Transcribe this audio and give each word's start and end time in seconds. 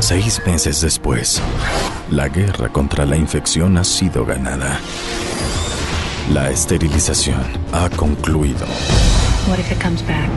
Seis 0.00 0.40
meses 0.46 0.80
después, 0.80 1.42
la 2.10 2.28
guerra 2.28 2.68
contra 2.68 3.04
la 3.04 3.16
infección 3.16 3.76
ha 3.76 3.84
sido 3.84 4.24
ganada. 4.24 4.78
La 6.32 6.50
esterilización 6.50 7.42
ha 7.72 7.88
concluido. 7.90 8.66
What 9.48 9.58
if 9.58 9.72
it 9.72 9.82
comes 9.82 10.06
back? 10.06 10.28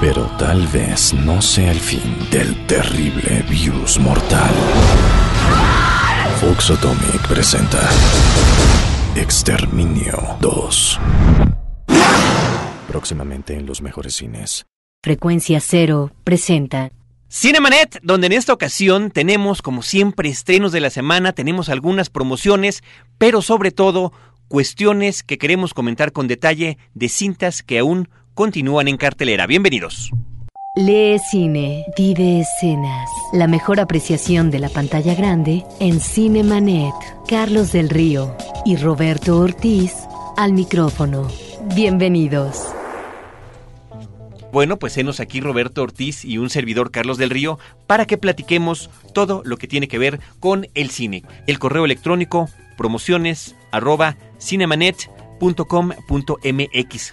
Pero 0.00 0.24
tal 0.38 0.66
vez 0.68 1.14
no 1.14 1.40
sea 1.40 1.70
el 1.70 1.80
fin 1.80 2.16
del 2.30 2.66
terrible 2.66 3.44
virus 3.48 3.98
mortal. 3.98 4.54
Fox 6.40 6.70
Atomic 6.70 7.28
presenta 7.28 7.80
Exterminio 9.16 10.36
2. 10.40 11.00
Próximamente 12.88 13.54
en 13.56 13.66
los 13.66 13.80
mejores 13.82 14.14
cines. 14.16 14.66
Frecuencia 15.02 15.60
Cero 15.60 16.10
presenta 16.24 16.90
Cinemanet, 17.36 17.98
donde 18.04 18.28
en 18.28 18.32
esta 18.32 18.52
ocasión 18.52 19.10
tenemos 19.10 19.60
como 19.60 19.82
siempre 19.82 20.28
estrenos 20.28 20.70
de 20.70 20.78
la 20.78 20.88
semana, 20.88 21.32
tenemos 21.32 21.68
algunas 21.68 22.08
promociones, 22.08 22.84
pero 23.18 23.42
sobre 23.42 23.72
todo 23.72 24.12
cuestiones 24.46 25.24
que 25.24 25.36
queremos 25.36 25.74
comentar 25.74 26.12
con 26.12 26.28
detalle 26.28 26.78
de 26.94 27.08
cintas 27.08 27.64
que 27.64 27.80
aún 27.80 28.08
continúan 28.34 28.86
en 28.86 28.98
cartelera. 28.98 29.48
Bienvenidos. 29.48 30.12
Lee 30.76 31.18
Cine, 31.28 31.84
vive 31.98 32.38
escenas. 32.38 33.10
La 33.32 33.48
mejor 33.48 33.80
apreciación 33.80 34.52
de 34.52 34.60
la 34.60 34.68
pantalla 34.68 35.16
grande 35.16 35.64
en 35.80 35.98
Cinemanet. 35.98 36.94
Carlos 37.26 37.72
del 37.72 37.90
Río 37.90 38.36
y 38.64 38.76
Roberto 38.76 39.40
Ortiz 39.40 39.92
al 40.36 40.52
micrófono. 40.52 41.26
Bienvenidos. 41.74 42.64
Bueno, 44.54 44.78
pues 44.78 44.96
enos 44.98 45.18
aquí 45.18 45.40
Roberto 45.40 45.82
Ortiz 45.82 46.24
y 46.24 46.38
un 46.38 46.48
servidor 46.48 46.92
Carlos 46.92 47.18
del 47.18 47.30
Río 47.30 47.58
para 47.88 48.06
que 48.06 48.18
platiquemos 48.18 48.88
todo 49.12 49.42
lo 49.44 49.56
que 49.56 49.66
tiene 49.66 49.88
que 49.88 49.98
ver 49.98 50.20
con 50.38 50.68
el 50.74 50.90
cine. 50.90 51.24
El 51.48 51.58
correo 51.58 51.84
electrónico 51.84 52.48
promociones 52.76 53.56
arroba. 53.72 54.16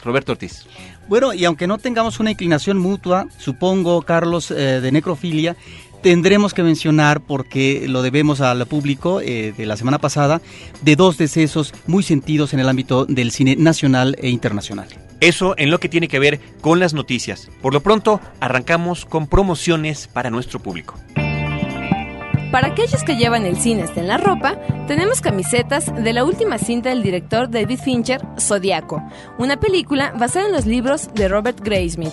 Roberto 0.04 0.34
Ortiz. 0.34 0.68
Bueno, 1.10 1.34
y 1.34 1.44
aunque 1.46 1.66
no 1.66 1.80
tengamos 1.80 2.20
una 2.20 2.30
inclinación 2.30 2.78
mutua, 2.78 3.26
supongo, 3.40 4.04
Carlos, 4.04 4.52
eh, 4.52 4.80
de 4.80 4.92
necrofilia, 4.92 5.56
tendremos 6.02 6.54
que 6.54 6.64
mencionar, 6.64 7.22
porque 7.22 7.86
lo 7.88 8.02
debemos 8.02 8.42
al 8.42 8.66
público 8.66 9.22
eh, 9.22 9.54
de 9.56 9.66
la 9.66 9.78
semana 9.78 10.00
pasada, 10.00 10.42
de 10.82 10.96
dos 10.96 11.18
decesos 11.18 11.74
muy 11.88 12.04
sentidos 12.04 12.54
en 12.54 12.60
el 12.60 12.70
ámbito 12.70 13.06
del 13.06 13.32
cine 13.32 13.56
nacional 13.56 14.16
e 14.20 14.30
internacional. 14.30 14.88
Eso 15.20 15.54
en 15.58 15.70
lo 15.70 15.80
que 15.80 15.90
tiene 15.90 16.08
que 16.08 16.20
ver 16.20 16.40
con 16.62 16.80
las 16.80 16.94
noticias. 16.94 17.50
Por 17.62 17.74
lo 17.74 17.82
pronto, 17.82 18.20
arrancamos 18.40 19.06
con 19.06 19.28
promociones 19.28 20.08
para 20.08 20.32
nuestro 20.32 20.60
público. 20.60 20.96
Para 22.52 22.68
aquellos 22.68 23.04
que 23.04 23.16
llevan 23.16 23.46
el 23.46 23.56
cine 23.56 23.84
hasta 23.84 24.02
en 24.02 24.10
la 24.10 24.18
ropa, 24.18 24.60
tenemos 24.86 25.22
camisetas 25.22 25.86
de 25.96 26.12
la 26.12 26.26
última 26.26 26.58
cinta 26.58 26.90
del 26.90 27.02
director 27.02 27.50
David 27.50 27.80
Fincher, 27.80 28.22
Zodiaco, 28.38 29.02
una 29.38 29.58
película 29.58 30.14
basada 30.18 30.48
en 30.48 30.52
los 30.52 30.66
libros 30.66 31.14
de 31.14 31.30
Robert 31.30 31.62
Graysmith. 31.62 32.12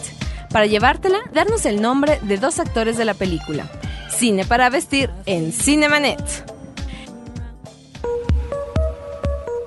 Para 0.50 0.66
llevártela, 0.66 1.18
darnos 1.32 1.66
el 1.66 1.82
nombre 1.82 2.18
de 2.22 2.38
dos 2.38 2.58
actores 2.58 2.96
de 2.96 3.04
la 3.04 3.14
película. 3.14 3.68
Cine 4.10 4.44
para 4.44 4.70
vestir 4.70 5.10
en 5.26 5.52
Cinemanet. 5.52 6.22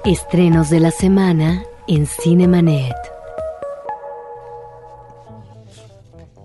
Estrenos 0.04 0.70
de 0.70 0.80
la 0.80 0.92
semana 0.92 1.64
en 1.88 2.08
Cinemanet. 2.08 2.96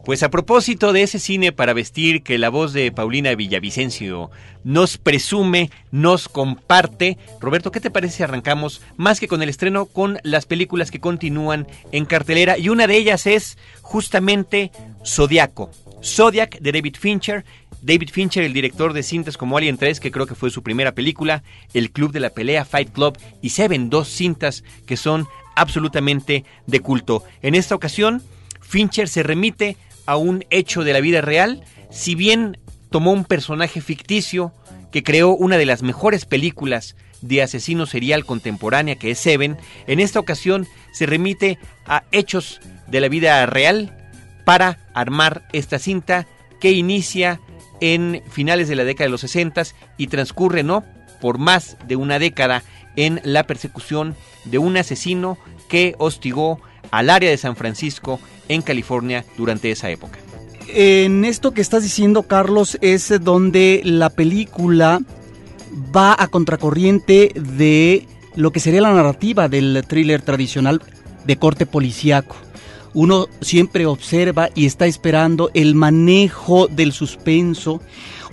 Pues 0.07 0.23
a 0.23 0.31
propósito 0.31 0.93
de 0.93 1.03
ese 1.03 1.19
cine 1.19 1.51
para 1.51 1.73
vestir 1.73 2.23
que 2.23 2.39
la 2.39 2.49
voz 2.49 2.73
de 2.73 2.93
Paulina 2.93 3.35
Villavicencio 3.35 4.31
nos 4.63 4.99
presume, 4.99 5.73
nos 5.91 6.29
comparte, 6.29 7.19
Roberto, 7.41 7.73
¿qué 7.73 7.81
te 7.81 7.91
parece 7.91 8.19
si 8.19 8.23
arrancamos 8.23 8.83
más 8.97 9.19
que 9.19 9.27
con 9.27 9.43
el 9.43 9.49
estreno 9.49 9.87
con 9.87 10.21
las 10.23 10.47
películas 10.47 10.93
que 10.93 11.01
continúan 11.01 11.67
en 11.91 12.05
cartelera? 12.05 12.57
Y 12.57 12.69
una 12.69 12.87
de 12.87 12.97
ellas 12.97 13.27
es 13.27 13.59
justamente 13.83 14.71
Zodiaco. 15.05 15.73
Zodiac 16.05 16.61
de 16.61 16.71
David 16.71 16.95
Fincher. 17.01 17.45
David 17.83 18.11
Fincher, 18.13 18.45
el 18.45 18.53
director 18.53 18.93
de 18.93 19.03
cintas 19.03 19.37
como 19.37 19.59
Alien 19.59 19.77
3, 19.77 19.99
que 19.99 20.13
creo 20.13 20.29
que 20.29 20.37
fue 20.37 20.51
su 20.51 20.63
primera 20.63 20.93
película, 20.93 21.43
El 21.75 21.91
Club 21.91 22.13
de 22.13 22.21
la 22.21 22.31
Pelea, 22.31 22.65
Fight 22.65 22.93
Club 22.93 23.19
y 23.43 23.51
Seven, 23.51 23.91
dos 23.91 24.07
cintas 24.07 24.63
que 24.87 24.97
son 24.97 25.27
absolutamente 25.57 26.45
de 26.69 26.79
culto. 26.79 27.25
En 27.43 27.57
esta 27.57 27.75
ocasión, 27.75 28.23
Fincher 28.61 29.09
se 29.09 29.25
remite 29.25 29.77
a 30.07 30.17
un 30.17 30.45
hecho 30.51 30.85
de 30.85 30.93
la 30.93 31.01
vida 31.01 31.21
real, 31.21 31.63
si 31.91 32.15
bien 32.15 32.59
tomó 32.91 33.13
un 33.13 33.25
personaje 33.25 33.81
ficticio 33.81 34.53
que 34.91 35.03
creó 35.03 35.31
una 35.31 35.59
de 35.59 35.67
las 35.67 35.83
mejores 35.83 36.25
películas 36.25 36.97
de 37.21 37.43
asesino 37.43 37.87
serial 37.87 38.25
contemporánea 38.25 38.97
que 38.97 39.11
es 39.11 39.19
Seven, 39.19 39.57
en 39.87 40.01
esta 40.01 40.21
ocasión 40.21 40.67
se 40.93 41.07
remite 41.07 41.59
a 41.87 42.05
hechos 42.13 42.61
de 42.87 43.01
la 43.01 43.09
vida 43.09 43.45
real 43.47 43.97
para 44.45 44.79
armar 44.95 45.47
esta 45.53 45.79
cinta 45.79 46.27
que 46.61 46.73
inicia 46.73 47.41
en 47.81 48.23
finales 48.31 48.69
de 48.69 48.77
la 48.77 48.85
década 48.85 49.07
de 49.07 49.11
los 49.11 49.21
60 49.23 49.63
y 49.99 50.07
transcurre 50.07 50.63
no 50.63 50.85
por 51.21 51.39
más 51.39 51.77
de 51.87 51.97
una 51.97 52.19
década 52.19 52.63
en 52.97 53.21
la 53.25 53.45
persecución 53.45 54.17
de 54.45 54.59
un 54.59 54.77
asesino 54.77 55.39
que 55.69 55.95
hostigó 55.99 56.61
al 56.91 57.11
área 57.11 57.31
de 57.31 57.37
San 57.37 57.57
Francisco 57.57 58.21
en 58.49 58.63
California 58.63 59.25
durante 59.37 59.71
esa 59.71 59.91
época. 59.91 60.19
En 60.69 61.25
esto 61.25 61.53
que 61.53 61.61
estás 61.61 61.83
diciendo, 61.83 62.25
Carlos, 62.25 62.77
es 62.81 63.13
donde 63.23 63.81
la 63.85 64.11
película 64.11 65.01
va 65.95 66.17
a 66.19 66.29
contracorriente 66.29 67.33
de 67.35 68.07
lo 68.35 68.51
que 68.51 68.61
sería 68.61 68.81
la 68.81 68.93
narrativa 68.93 69.49
del 69.49 69.85
thriller 69.87 70.23
tradicional 70.23 70.83
de 71.25 71.37
corte 71.37 71.67
policíaco. 71.67 72.37
Uno 72.95 73.29
siempre 73.41 73.87
observa 73.87 74.49
y 74.55 74.67
está 74.67 74.87
esperando 74.87 75.51
el 75.55 75.75
manejo 75.75 76.67
del 76.67 76.93
suspenso, 76.93 77.81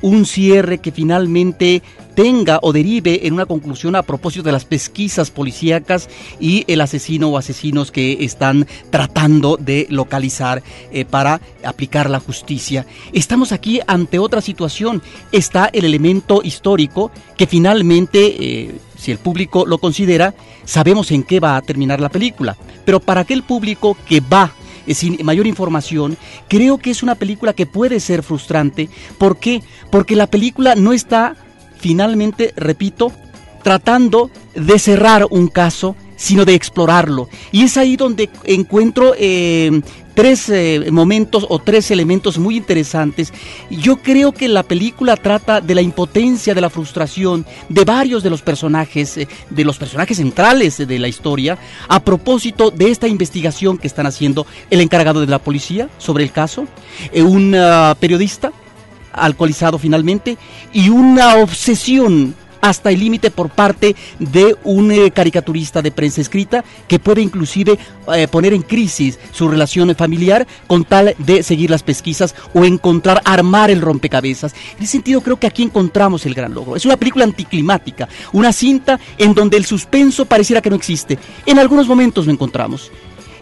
un 0.01 0.25
cierre 0.25 0.80
que 0.80 0.91
finalmente 0.91 1.81
tenga 2.16 2.59
o 2.62 2.74
derive 2.74 3.28
en 3.28 3.34
una 3.34 3.46
conclusión 3.46 3.96
a 3.96 4.03
propósito 4.03 4.44
de 4.44 4.51
las 4.51 4.66
pesquisas 4.66 5.31
policíacas 5.31 6.09
y 6.40 6.63
el 6.68 6.81
asesino 6.81 7.29
o 7.29 7.38
asesinos 7.38 7.91
que 7.91 8.24
están 8.24 8.68
tratando 8.90 9.57
de 9.57 9.88
localizar 9.90 10.63
eh, 10.91 11.06
para 11.06 11.41
aplicar 11.63 12.09
la 12.09 12.19
justicia. 12.19 12.85
Estamos 13.12 13.51
aquí 13.51 13.79
ante 13.88 14.19
otra 14.19 14.41
situación. 14.41 15.01
Está 15.31 15.69
el 15.74 15.85
elemento 15.85 16.41
histórico 16.44 17.12
que 17.38 17.47
finalmente, 17.47 18.19
eh, 18.40 18.75
si 18.97 19.12
el 19.12 19.18
público 19.18 19.66
lo 19.66 19.78
considera, 19.78 20.34
sabemos 20.66 21.12
en 21.12 21.24
qué 21.24 21.40
va 21.40 21.57
a 21.57 21.62
terminar 21.62 22.00
la 22.00 22.09
película. 22.09 22.56
Pero 22.85 23.00
para 23.00 23.22
aquel 23.22 23.44
público 23.44 23.97
que 24.07 24.19
va 24.19 24.51
eh, 24.85 24.94
sin 24.94 25.24
mayor 25.24 25.47
información, 25.47 26.18
creo 26.47 26.78
que 26.78 26.91
es 26.91 27.03
una 27.03 27.16
película 27.16 27.53
que 27.53 27.66
puede 27.66 28.00
ser 28.00 28.24
frustrante. 28.24 28.90
¿Por 29.18 29.38
qué? 29.38 29.63
Porque 29.90 30.16
la 30.16 30.28
película 30.28 30.75
no 30.75 30.94
está 30.94 31.35
finalmente, 31.83 32.53
repito, 32.55 33.11
tratando 33.61 34.31
de 34.55 34.79
cerrar 34.79 35.27
un 35.29 35.49
caso, 35.49 35.97
sino 36.16 36.45
de 36.45 36.55
explorarlo. 36.55 37.27
Y 37.51 37.63
es 37.63 37.75
ahí 37.75 37.97
donde 37.97 38.29
encuentro 38.45 39.13
eh, 39.17 39.81
tres 40.13 40.47
eh, 40.47 40.88
momentos 40.91 41.45
o 41.49 41.59
tres 41.59 41.91
elementos 41.91 42.38
muy 42.38 42.55
interesantes. 42.55 43.33
Yo 43.69 43.97
creo 43.97 44.31
que 44.31 44.47
la 44.47 44.63
película 44.63 45.17
trata 45.17 45.59
de 45.59 45.75
la 45.75 45.81
impotencia, 45.81 46.55
de 46.55 46.61
la 46.61 46.69
frustración 46.69 47.45
de 47.67 47.83
varios 47.83 48.23
de 48.23 48.29
los 48.29 48.41
personajes, 48.41 49.17
eh, 49.17 49.27
de 49.50 49.65
los 49.65 49.77
personajes 49.77 50.15
centrales 50.15 50.77
de 50.77 51.00
la 51.00 51.09
historia, 51.09 51.57
a 51.89 52.00
propósito 52.00 52.71
de 52.71 52.91
esta 52.91 53.09
investigación 53.09 53.77
que 53.77 53.88
están 53.88 54.05
haciendo 54.05 54.47
el 54.69 54.79
encargado 54.79 55.19
de 55.19 55.27
la 55.27 55.39
policía 55.39 55.89
sobre 55.97 56.23
el 56.23 56.31
caso, 56.31 56.65
un 57.13 57.53
ah, 57.55 57.97
periodista 58.00 58.53
alcoholizado 59.13 59.77
finalmente 59.77 60.38
y 60.74 60.89
una 60.89 61.36
obsesión 61.36 62.36
hasta 62.63 62.92
el 62.92 63.00
límite 63.01 63.30
por 63.30 63.50
parte 63.50 63.94
de 64.19 64.56
un 64.63 64.89
eh, 64.89 65.12
caricaturista 65.12 65.81
de 65.81 65.92
prensa 65.92 66.21
escrita 66.21 66.63
que 66.88 66.98
puede 66.98 67.21
inclusive 67.21 67.77
eh, 68.15 68.27
poner 68.30 68.54
en 68.54 68.62
crisis 68.62 69.19
su 69.33 69.50
relación 69.50 69.94
familiar 69.95 70.48
con 70.65 70.86
tal 70.86 71.13
de 71.18 71.44
seguir 71.44 71.69
las 71.69 71.83
pesquisas 71.83 72.33
o 72.54 72.63
encontrar, 72.63 73.21
armar 73.25 73.69
el 73.69 73.81
rompecabezas. 73.81 74.54
En 74.77 74.83
ese 74.83 74.94
sentido 74.94 75.19
creo 75.19 75.38
que 75.38 75.48
aquí 75.48 75.62
encontramos 75.62 76.25
el 76.25 76.36
gran 76.36 76.54
logro. 76.54 76.77
Es 76.77 76.86
una 76.86 76.95
película 76.95 77.25
anticlimática, 77.25 78.07
una 78.31 78.54
cinta 78.54 78.98
en 79.18 79.33
donde 79.33 79.57
el 79.57 79.65
suspenso 79.65 80.25
pareciera 80.25 80.62
que 80.62 80.69
no 80.69 80.77
existe. 80.77 81.19
En 81.45 81.60
algunos 81.60 81.86
momentos 81.86 82.27
lo 82.27 82.31
encontramos. 82.31 82.92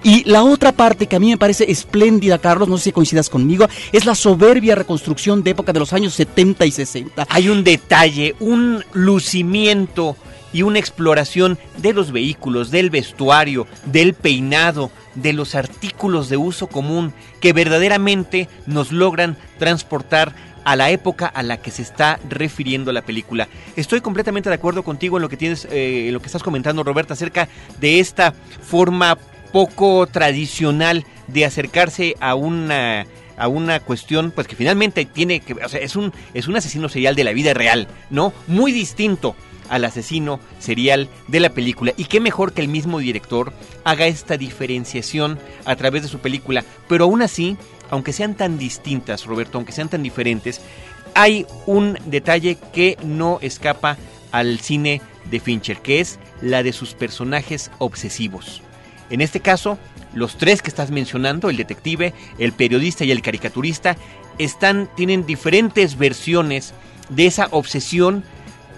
Y 0.04 0.24
la 0.30 0.44
otra 0.44 0.72
parte 0.72 1.08
que 1.08 1.16
a 1.16 1.20
mí 1.20 1.30
me 1.30 1.38
parece 1.38 1.70
espléndida, 1.72 2.40
Carlos, 2.40 2.68
no 2.68 2.78
sé 2.78 2.86
si 2.86 2.92
coincidas 2.92 3.30
conmigo, 3.30 3.68
es 3.92 4.06
la 4.06 4.16
soberbia 4.16 4.76
reconstrucción 4.76 5.44
de 5.44 5.52
época 5.52 5.74
de 5.74 5.80
los 5.80 5.94
años 5.94 6.14
70 6.14 6.66
y 6.66 6.72
60. 6.72 7.28
Hay 7.30 7.50
un 7.50 7.64
detalle, 7.64 8.36
un 8.40 8.84
lucimiento 8.94 10.18
y 10.54 10.64
una 10.64 10.80
exploración 10.80 11.60
de 11.78 11.94
los 11.94 12.12
vehículos, 12.12 12.72
del 12.72 12.90
vestuario, 12.90 13.68
del 13.86 14.14
peinado, 14.14 14.92
de 15.16 15.34
los 15.34 15.56
artículos 15.56 16.30
de 16.30 16.38
uso 16.38 16.68
común 16.68 17.14
que 17.40 17.54
verdaderamente 17.54 18.50
nos 18.66 18.92
logran 18.92 19.38
transportar 19.60 20.34
a 20.64 20.76
la 20.76 20.92
época 20.92 21.28
a 21.28 21.44
la 21.44 21.58
que 21.58 21.72
se 21.72 21.82
está 21.82 22.20
refiriendo 22.30 22.92
la 22.92 23.02
película. 23.02 23.48
Estoy 23.76 24.02
completamente 24.02 24.50
de 24.50 24.56
acuerdo 24.56 24.84
contigo 24.84 25.18
en 25.18 25.24
lo 25.24 25.30
que 25.30 25.38
tienes, 25.38 25.66
eh, 25.66 26.08
en 26.08 26.14
lo 26.14 26.20
que 26.20 26.28
estás 26.28 26.44
comentando, 26.44 26.84
Roberta, 26.84 27.14
acerca 27.14 27.48
de 27.80 28.00
esta 28.00 28.34
forma 28.62 29.18
poco 29.52 30.08
tradicional 30.08 31.06
de 31.28 31.46
acercarse 31.46 32.16
a 32.20 32.36
una 32.36 33.06
a 33.38 33.48
una 33.48 33.80
cuestión 33.80 34.32
pues 34.32 34.48
que 34.48 34.56
finalmente 34.56 35.06
tiene 35.06 35.40
que 35.40 35.54
o 35.54 35.58
es 35.60 35.96
un 35.96 36.14
es 36.34 36.48
un 36.48 36.56
asesino 36.56 36.90
serial 36.90 37.16
de 37.16 37.24
la 37.24 37.34
vida 37.34 37.54
real, 37.54 37.88
¿no? 38.10 38.34
Muy 38.48 38.72
distinto 38.72 39.36
al 39.70 39.86
asesino 39.86 40.40
serial 40.60 41.08
de 41.30 41.40
la 41.40 41.50
película. 41.50 41.94
Y 41.96 42.06
qué 42.06 42.20
mejor 42.20 42.52
que 42.52 42.62
el 42.62 42.68
mismo 42.68 43.00
director 43.00 43.54
haga 43.86 44.06
esta 44.06 44.36
diferenciación 44.38 45.40
a 45.64 45.78
través 45.78 46.04
de 46.04 46.10
su 46.10 46.20
película. 46.20 46.66
Pero 46.90 47.06
aún 47.06 47.22
así, 47.22 47.56
aunque 47.90 48.12
sean 48.12 48.36
tan 48.36 48.58
distintas, 48.58 49.26
Roberto, 49.26 49.58
aunque 49.58 49.72
sean 49.72 49.88
tan 49.88 50.04
diferentes, 50.04 50.60
hay 51.16 51.46
un 51.66 51.98
detalle 52.06 52.58
que 52.74 52.98
no 53.04 53.40
escapa 53.42 53.98
al 54.34 54.60
cine 54.60 55.02
de 55.30 55.40
Fincher, 55.40 55.78
que 55.78 56.02
es 56.02 56.20
la 56.42 56.64
de 56.64 56.74
sus 56.74 56.94
personajes 56.94 57.72
obsesivos. 57.80 58.62
En 59.12 59.22
este 59.22 59.42
caso, 59.42 59.78
los 60.14 60.38
tres 60.38 60.62
que 60.62 60.70
estás 60.70 60.90
mencionando, 60.90 61.50
el 61.50 61.58
detective, 61.58 62.14
el 62.38 62.54
periodista 62.54 63.04
y 63.04 63.12
el 63.12 63.22
caricaturista, 63.22 63.98
están, 64.38 64.90
tienen 64.96 65.26
diferentes 65.26 65.98
versiones 65.98 66.74
de 67.10 67.28
esa 67.28 67.48
obsesión 67.52 68.24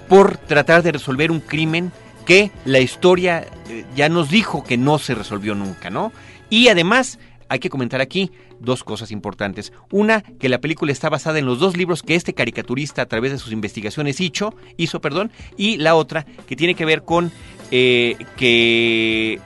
por 0.10 0.38
tratar 0.38 0.84
de 0.84 0.92
resolver 0.92 1.32
un 1.32 1.40
crimen 1.40 1.92
que 2.26 2.52
la 2.66 2.80
historia 2.80 3.46
eh, 3.70 3.86
ya 3.96 4.10
nos 4.10 4.30
dijo 4.30 4.64
que 4.64 4.78
no 4.78 4.98
se 4.98 5.16
resolvió 5.16 5.56
nunca, 5.56 5.90
¿no? 5.90 6.12
Y 6.50 6.68
además, 6.68 7.20
hay 7.50 7.60
que 7.60 7.70
comentar 7.70 8.02
aquí 8.02 8.32
dos 8.60 8.84
cosas 8.84 9.12
importantes. 9.12 9.74
Una, 9.92 10.22
que 10.22 10.50
la 10.50 10.60
película 10.60 10.92
está 10.92 11.10
basada 11.10 11.40
en 11.40 11.46
los 11.46 11.60
dos 11.60 11.78
libros 11.78 12.02
que 12.02 12.16
este 12.16 12.34
caricaturista 12.34 13.02
a 13.02 13.06
través 13.06 13.32
de 13.32 13.38
sus 13.38 13.52
investigaciones 13.52 14.20
hizo, 14.22 14.56
hizo 14.78 15.02
perdón, 15.02 15.32
y 15.58 15.78
la 15.78 15.96
otra, 15.96 16.26
que 16.48 16.56
tiene 16.56 16.76
que 16.76 16.86
ver 16.86 17.04
con 17.04 17.32
eh, 17.72 18.16
que 18.38 19.40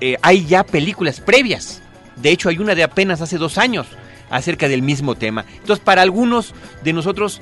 eh, 0.00 0.16
hay 0.22 0.46
ya 0.46 0.64
películas 0.64 1.20
previas. 1.20 1.82
De 2.16 2.30
hecho, 2.30 2.48
hay 2.48 2.58
una 2.58 2.74
de 2.74 2.82
apenas 2.82 3.20
hace 3.20 3.38
dos 3.38 3.58
años 3.58 3.86
acerca 4.30 4.68
del 4.68 4.82
mismo 4.82 5.14
tema. 5.14 5.44
Entonces, 5.54 5.84
para 5.84 6.02
algunos 6.02 6.54
de 6.82 6.92
nosotros 6.92 7.40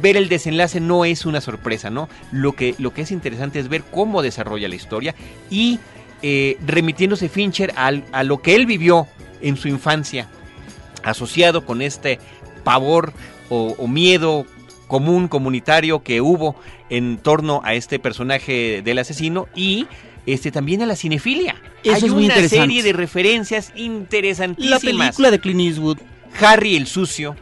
ver 0.00 0.16
el 0.16 0.28
desenlace 0.28 0.80
no 0.80 1.04
es 1.04 1.26
una 1.26 1.40
sorpresa, 1.40 1.90
¿no? 1.90 2.08
Lo 2.32 2.52
que, 2.52 2.74
lo 2.78 2.92
que 2.92 3.02
es 3.02 3.10
interesante 3.10 3.58
es 3.58 3.68
ver 3.68 3.82
cómo 3.82 4.22
desarrolla 4.22 4.68
la 4.68 4.74
historia 4.74 5.14
y 5.50 5.78
eh, 6.22 6.56
remitiéndose 6.66 7.28
Fincher 7.28 7.72
a 7.76 8.22
lo 8.22 8.42
que 8.42 8.54
él 8.54 8.66
vivió 8.66 9.06
en 9.40 9.56
su 9.56 9.68
infancia, 9.68 10.28
asociado 11.02 11.64
con 11.64 11.82
este 11.82 12.18
pavor 12.62 13.12
o, 13.48 13.88
miedo 13.88 14.46
común, 14.86 15.28
comunitario 15.28 16.02
que 16.02 16.20
hubo 16.20 16.54
en 16.88 17.18
torno 17.18 17.62
a 17.64 17.74
este 17.74 17.98
personaje 17.98 18.82
del 18.82 18.98
asesino 18.98 19.48
y 19.54 19.86
este 20.26 20.50
también 20.50 20.82
a 20.82 20.86
la 20.86 20.96
cinefilia. 20.96 21.56
Hay 21.84 21.92
es 21.92 22.02
una 22.04 22.36
serie 22.48 22.82
de 22.82 22.92
referencias 22.92 23.72
interesantísimas. 23.74 24.84
La 24.84 24.90
película 24.90 25.30
de 25.30 25.40
Clint 25.40 25.60
Eastwood. 25.60 25.98
Harry 26.40 26.76
el 26.76 26.86
sucio, 26.86 27.34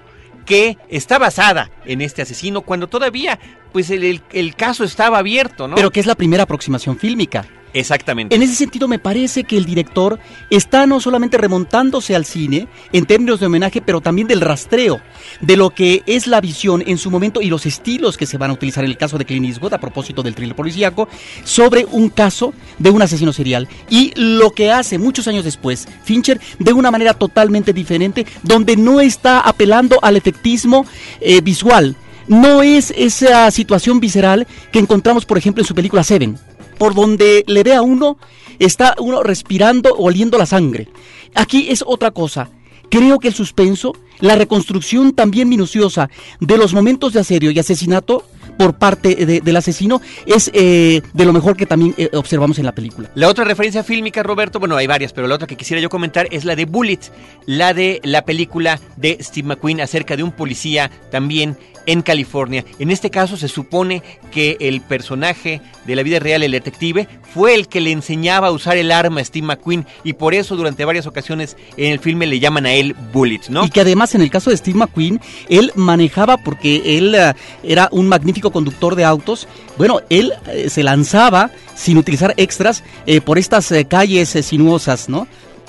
que 0.47 0.79
está 0.89 1.19
basada 1.19 1.71
en 1.85 2.01
este 2.01 2.23
asesino 2.23 2.63
cuando 2.63 2.87
todavía 2.87 3.39
pues 3.73 3.91
el, 3.91 4.23
el, 4.33 4.55
caso 4.55 4.83
estaba 4.83 5.19
abierto, 5.19 5.69
¿no? 5.69 5.77
Pero 5.77 5.91
que 5.91 6.01
es 6.01 6.07
la 6.07 6.15
primera 6.15 6.45
aproximación 6.45 6.99
fílmica. 6.99 7.45
Exactamente. 7.75 8.35
En 8.35 8.43
ese 8.43 8.55
sentido 8.55 8.89
me 8.89 8.99
parece 8.99 9.45
que 9.45 9.57
el 9.57 9.65
director 9.65 10.19
está 10.51 10.87
no 10.87 11.01
solamente 11.01 11.37
remontándose 11.39 12.15
al 12.15 12.25
cine 12.25 12.69
en 12.93 13.07
términos 13.07 13.41
de 13.41 13.47
homenaje, 13.47 13.83
pero 13.83 14.01
también 14.01 14.29
del 14.29 14.41
rastreo 14.41 15.01
de 15.41 15.57
lo 15.57 15.71
que 15.71 16.03
es 16.07 16.27
la 16.27 16.41
visión 16.41 16.83
en 16.87 16.99
su 16.99 17.11
momento 17.11 17.41
y 17.41 17.49
los 17.49 17.67
estilos 17.67 18.17
que 18.17 18.27
se 18.27 18.39
van 18.39 18.51
a 18.51 18.55
utilizar 18.55 18.85
en 18.85 18.91
el 18.91 18.97
caso 18.97 19.19
de 19.19 19.25
Clint 19.25 19.47
Eastwood 19.47 19.75
a 19.75 19.81
propósito 19.81 20.23
del 20.23 20.35
thriller 20.35 20.57
policíaco 20.57 21.09
sobre 21.45 21.85
un 21.85 22.09
caso 22.09 22.55
de 22.79 22.91
un 22.91 23.03
asesino 23.03 23.33
serial 23.33 23.69
y 23.91 24.13
lo 24.17 24.51
que 24.51 24.71
hace 24.71 24.99
muchos 24.99 25.29
años 25.29 25.45
después 25.45 25.89
Fincher 26.05 26.41
de 26.59 26.73
una 26.73 26.91
manera 26.91 27.15
totalmente 27.15 27.73
diferente 27.73 28.27
donde 28.43 28.77
no 28.77 29.01
está 29.01 29.41
apelando 29.41 29.99
al 30.03 30.17
efectismo 30.17 30.87
eh, 31.21 31.41
visual 31.41 31.97
no 32.27 32.63
es 32.63 32.93
esa 32.97 33.51
situación 33.51 34.01
visceral 34.01 34.47
que 34.73 34.79
encontramos 34.79 35.25
por 35.25 35.39
ejemplo 35.39 35.63
en 35.63 35.67
su 35.67 35.75
película 35.75 36.03
Seven 36.03 36.39
por 36.79 36.95
donde 36.95 37.45
le 37.47 37.63
ve 37.63 37.75
a 37.75 37.83
uno, 37.83 38.19
está 38.59 38.95
uno 38.99 39.23
respirando, 39.23 39.95
oliendo 39.97 40.39
la 40.39 40.47
sangre. 40.47 40.89
Aquí 41.35 41.69
es 41.71 41.85
otra 41.87 42.11
cosa. 42.11 42.51
Creo 42.91 43.19
que 43.19 43.29
el 43.29 43.35
suspenso, 43.35 43.93
la 44.21 44.37
reconstrucción 44.37 45.13
también 45.13 45.49
minuciosa 45.49 46.09
de 46.41 46.57
los 46.57 46.73
momentos 46.73 47.13
de 47.13 47.21
asedio 47.21 47.51
y 47.51 47.59
asesinato 47.59 48.25
por 48.59 48.75
parte 48.77 49.15
del 49.15 49.57
asesino 49.57 50.03
es 50.27 50.51
eh, 50.53 51.01
de 51.13 51.25
lo 51.25 51.33
mejor 51.33 51.57
que 51.57 51.65
también 51.65 51.95
eh, 51.97 52.11
observamos 52.15 52.59
en 52.59 52.65
la 52.65 52.73
película. 52.73 53.11
La 53.15 53.29
otra 53.29 53.45
referencia 53.45 53.85
fílmica, 53.85 54.23
Roberto, 54.23 54.59
bueno, 54.59 54.77
hay 54.77 54.87
varias, 54.87 55.13
pero 55.13 55.29
la 55.29 55.37
otra 55.37 55.47
que 55.47 55.57
quisiera 55.57 55.81
yo 55.81 55.89
comentar 55.89 56.27
es 56.33 56.45
la 56.45 56.57
de 56.57 56.65
Bullet, 56.65 56.99
la 57.47 57.73
de 57.73 58.01
la 58.03 58.25
película 58.25 58.81
de 58.97 59.19
Steve 59.21 59.47
McQueen 59.47 59.81
acerca 59.81 60.17
de 60.17 60.25
un 60.25 60.33
policía 60.33 60.91
también 61.11 61.57
en 61.89 62.03
California. 62.03 62.67
En 62.79 62.91
este 62.91 63.09
caso 63.09 63.39
se 63.39 63.49
supone 63.49 64.03
que 64.31 64.59
el 64.61 64.83
personaje 64.83 65.63
de 65.87 65.97
la 65.97 66.03
vida 66.03 66.19
real, 66.19 66.43
el 66.43 66.53
detective, 66.53 67.09
fue 67.33 67.55
el 67.55 67.67
que 67.67 67.81
le 67.81 67.93
enseñaba 67.93 68.49
a 68.49 68.51
usar 68.51 68.77
el 68.77 68.93
arma 68.93 69.23
a 69.23 69.25
Steve 69.25 69.47
McQueen 69.47 69.87
y 70.05 70.13
por 70.13 70.35
eso 70.35 70.55
durante 70.55 70.85
varias 70.85 71.07
ocasiones 71.07 71.57
en 71.79 71.91
el 71.91 71.99
filme 71.99 72.27
le 72.27 72.41
llaman 72.41 72.67
a 72.67 72.75
él 72.75 72.95
Bullet, 73.11 73.41
¿no? 73.49 73.65
Y 73.65 73.71
que 73.71 73.81
además 73.81 74.15
en 74.15 74.21
el 74.21 74.31
caso 74.31 74.51
de 74.51 74.59
Steve 74.59 74.79
McQueen, 74.79 75.19
él 75.49 75.73
manejaba 75.77 76.37
porque 76.37 76.99
él 76.99 77.17
uh, 77.17 77.33
era 77.67 77.89
un 77.91 78.07
magnífico 78.07 78.51
conductor 78.53 78.95
de 78.95 79.05
autos. 79.05 79.49
Bueno, 79.79 80.03
él 80.11 80.35
uh, 80.47 80.69
se 80.69 80.83
lanzaba 80.83 81.51
sin 81.75 81.97
utilizar 81.97 82.35
extras 82.37 82.85
eh, 83.07 83.23
por 83.23 83.39
estas 83.39 83.73
calles 83.89 84.29
sinuosas, 84.29 85.09
¿no? 85.09 85.27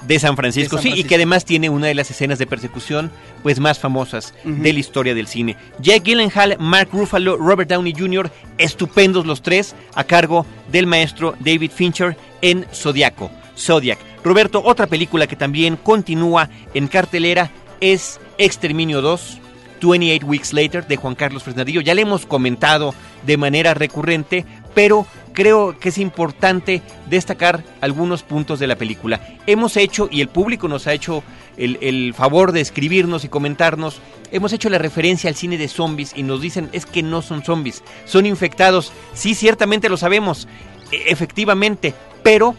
De 0.07 0.17
San, 0.19 0.35
Francisco, 0.35 0.77
sí, 0.77 0.93
y 0.95 1.03
que 1.03 1.15
además 1.15 1.45
tiene 1.45 1.69
una 1.69 1.87
de 1.87 1.93
las 1.93 2.09
escenas 2.09 2.39
de 2.39 2.47
persecución 2.47 3.11
pues 3.43 3.59
más 3.59 3.79
famosas 3.79 4.33
uh 4.43 4.49
-huh. 4.49 4.57
de 4.61 4.73
la 4.73 4.79
historia 4.79 5.13
del 5.13 5.27
cine. 5.27 5.57
Jack 5.79 6.03
Gyllenhaal, 6.03 6.57
Mark 6.59 6.89
Ruffalo, 6.91 7.37
Robert 7.37 7.69
Downey 7.69 7.93
Jr., 7.97 8.31
estupendos 8.57 9.25
los 9.25 9.41
tres, 9.41 9.75
a 9.95 10.03
cargo 10.03 10.45
del 10.71 10.87
maestro 10.87 11.35
David 11.39 11.71
Fincher 11.71 12.17
en 12.41 12.65
Zodiaco. 12.73 13.29
Zodiac. 13.57 13.99
Roberto, 14.23 14.61
otra 14.63 14.87
película 14.87 15.27
que 15.27 15.35
también 15.35 15.75
continúa 15.75 16.49
en 16.73 16.87
cartelera 16.87 17.51
es 17.81 18.19
Exterminio 18.37 19.01
2, 19.01 19.39
28 19.81 20.25
Weeks 20.25 20.53
Later, 20.53 20.87
de 20.87 20.97
Juan 20.97 21.15
Carlos 21.15 21.43
Fresnadillo. 21.43 21.81
Ya 21.81 21.93
le 21.93 22.01
hemos 22.01 22.25
comentado 22.25 22.93
de 23.25 23.37
manera 23.37 23.73
recurrente, 23.73 24.45
pero 24.73 25.05
creo 25.39 25.79
que 25.79 25.87
es 25.87 25.97
importante 25.97 26.81
destacar 27.09 27.63
algunos 27.79 28.23
puntos 28.23 28.59
de 28.59 28.67
la 28.67 28.75
película. 28.75 29.21
Hemos 29.47 29.77
hecho, 29.77 30.09
y 30.11 30.19
el 30.19 30.27
público 30.27 30.67
nos 30.67 30.85
ha 30.85 30.91
hecho 30.91 31.23
el, 31.55 31.77
el, 31.79 32.13
favor 32.13 32.51
de 32.51 32.59
escribirnos 32.59 33.23
y 33.23 33.29
comentarnos, 33.29 34.01
hemos 34.33 34.51
hecho 34.51 34.69
la 34.69 34.79
referencia 34.79 35.29
al 35.29 35.37
cine 35.37 35.57
de 35.57 35.69
zombies 35.69 36.11
y 36.13 36.23
nos 36.23 36.41
dicen 36.41 36.67
es 36.73 36.85
que 36.85 37.03
no 37.03 37.21
son 37.21 37.41
zombies, 37.41 37.83
son 38.03 38.25
infectados. 38.25 38.91
Sí, 39.13 39.33
ciertamente 39.33 39.87
lo 39.87 39.95
sabemos, 39.95 40.49
e 40.91 41.09
efectivamente, 41.09 41.93
pero 42.21 42.53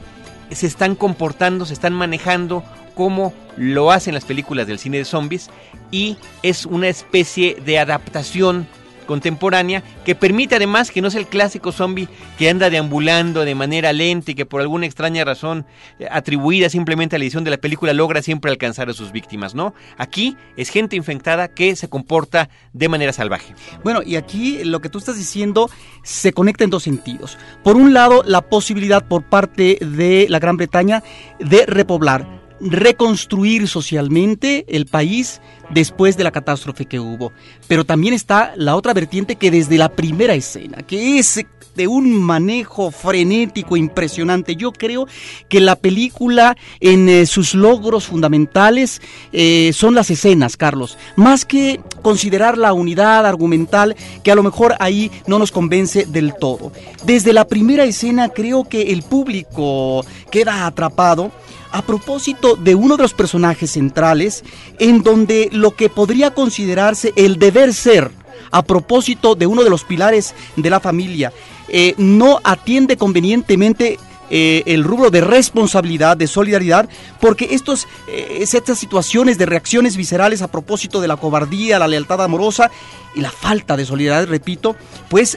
se 0.51 0.67
están 0.67 0.95
comportando, 0.95 1.67
se 1.67 1.75
están 1.75 1.93
manejando 1.93 2.65
como 2.95 3.35
lo 3.59 3.91
hacen 3.91 4.15
las 4.15 4.25
películas 4.25 4.67
del 4.67 4.79
cine 4.79 4.97
de 4.97 5.05
zombies 5.05 5.51
y 5.91 6.17
es 6.43 6.65
una 6.65 6.89
especie 6.89 7.57
de 7.63 7.79
adaptación 7.79 8.67
contemporánea 9.11 9.83
que 10.05 10.15
permite 10.15 10.55
además 10.55 10.93
que 10.93 11.03
no 11.03 11.09
es 11.09 11.17
el 11.17 11.27
clásico 11.27 11.73
zombie 11.73 12.09
que 12.39 12.49
anda 12.49 12.71
deambulando 12.71 13.45
de 13.45 13.57
manera 13.57 13.93
lenta 13.93 14.31
y 14.31 14.37
que 14.37 14.47
por 14.47 14.61
alguna 14.61 14.87
extraña 14.87 15.25
razón 15.25 15.67
eh, 15.99 16.07
atribuida 16.09 16.69
simplemente 16.69 17.17
a 17.17 17.19
la 17.19 17.25
edición 17.25 17.43
de 17.43 17.51
la 17.51 17.57
película 17.57 17.93
logra 17.93 18.23
siempre 18.23 18.53
alcanzar 18.53 18.89
a 18.89 18.93
sus 18.93 19.11
víctimas, 19.11 19.53
¿no? 19.53 19.75
Aquí 19.99 20.37
es 20.57 20.69
gente 20.69 20.95
infectada 20.95 21.49
que 21.49 21.75
se 21.75 21.89
comporta 21.89 22.51
de 22.73 22.89
manera 22.89 23.13
salvaje. 23.13 23.53
Bueno, 23.83 24.01
y 24.07 24.15
aquí 24.15 24.63
lo 24.63 24.81
que 24.81 24.89
tú 24.89 24.99
estás 24.99 25.17
diciendo 25.17 25.69
se 26.05 26.33
conecta 26.33 26.63
en 26.63 26.71
dos 26.71 26.85
sentidos. 26.85 27.37
Por 27.65 27.75
un 27.75 27.93
lado, 27.93 28.23
la 28.25 28.43
posibilidad 28.43 29.05
por 29.05 29.25
parte 29.25 29.77
de 29.81 30.27
la 30.29 30.39
Gran 30.39 30.57
Bretaña 30.57 31.03
de 31.41 31.67
repoblar 31.67 32.40
reconstruir 32.61 33.69
socialmente 33.69 34.65
el 34.69 34.87
país 34.87 35.41
después 35.71 36.17
de 36.17 36.25
la 36.25 36.31
catástrofe 36.31 36.87
que 36.87 37.01
hubo. 37.01 37.33
Pero 37.69 37.85
también 37.85 38.15
está 38.15 38.53
la 38.57 38.77
otra 38.77 38.93
vertiente 38.93 39.37
que 39.37 39.51
desde 39.51 39.79
la 39.79 39.89
primera 39.91 40.35
escena, 40.35 40.83
que 40.83 41.19
es 41.19 41.45
de 41.75 41.87
un 41.87 42.13
manejo 42.13 42.91
frenético 42.91 43.77
impresionante. 43.77 44.57
Yo 44.57 44.73
creo 44.73 45.07
que 45.49 45.61
la 45.61 45.77
película 45.77 46.57
en 46.81 47.09
eh, 47.09 47.27
sus 47.27 47.55
logros 47.55 48.07
fundamentales 48.07 49.01
eh, 49.33 49.71
son 49.73 49.95
las 49.95 50.11
escenas, 50.11 50.57
Carlos, 50.57 50.99
más 51.17 51.45
que 51.45 51.81
considerar 52.03 52.59
la 52.59 52.73
unidad 52.73 53.27
argumental 53.27 53.97
que 54.23 54.33
a 54.33 54.35
lo 54.35 54.43
mejor 54.43 54.75
ahí 54.81 55.11
no 55.27 55.39
nos 55.39 55.53
convence 55.53 56.07
del 56.07 56.35
todo. 56.35 56.73
Desde 57.05 57.33
la 57.33 57.47
primera 57.47 57.85
escena 57.85 58.29
creo 58.31 58.65
que 58.65 58.93
el 58.93 59.03
público 59.03 60.05
queda 60.31 60.67
atrapado 60.67 61.31
a 61.73 61.83
propósito 61.83 62.57
de 62.57 62.75
uno 62.75 62.97
de 62.97 63.03
los 63.03 63.15
personajes 63.15 63.73
centrales 63.73 64.45
en 64.79 65.03
donde 65.03 65.49
lo 65.53 65.75
que 65.77 65.89
podría 65.89 66.33
considerarse 66.33 67.13
el 67.17 67.39
deber 67.39 67.75
ser 67.75 68.11
a 68.51 68.63
propósito 68.63 69.35
de 69.35 69.47
uno 69.47 69.65
de 69.65 69.71
los 69.71 69.85
pilares 69.85 70.35
de 70.57 70.71
la 70.71 70.81
familia. 70.81 71.33
Eh, 71.69 71.95
no 71.99 72.41
atiende 72.43 72.97
convenientemente 72.97 73.99
eh, 74.29 74.63
el 74.67 74.85
rubro 74.85 75.11
de 75.11 75.21
responsabilidad, 75.21 76.17
de 76.17 76.27
solidaridad, 76.27 76.89
porque 77.21 77.49
estos, 77.53 77.87
eh, 78.09 78.39
estas 78.41 78.79
situaciones 78.79 79.39
de 79.39 79.47
reacciones 79.47 79.97
viscerales 79.97 80.43
a 80.43 80.49
propósito 80.49 81.01
de 81.01 81.09
la 81.09 81.17
cobardía, 81.17 81.79
la 81.79 81.89
lealtad 81.89 82.23
amorosa 82.23 82.71
y 83.15 83.21
la 83.21 83.31
falta 83.31 83.77
de 83.77 83.85
solidaridad, 83.85 84.29
repito, 84.29 84.77
pues 85.09 85.37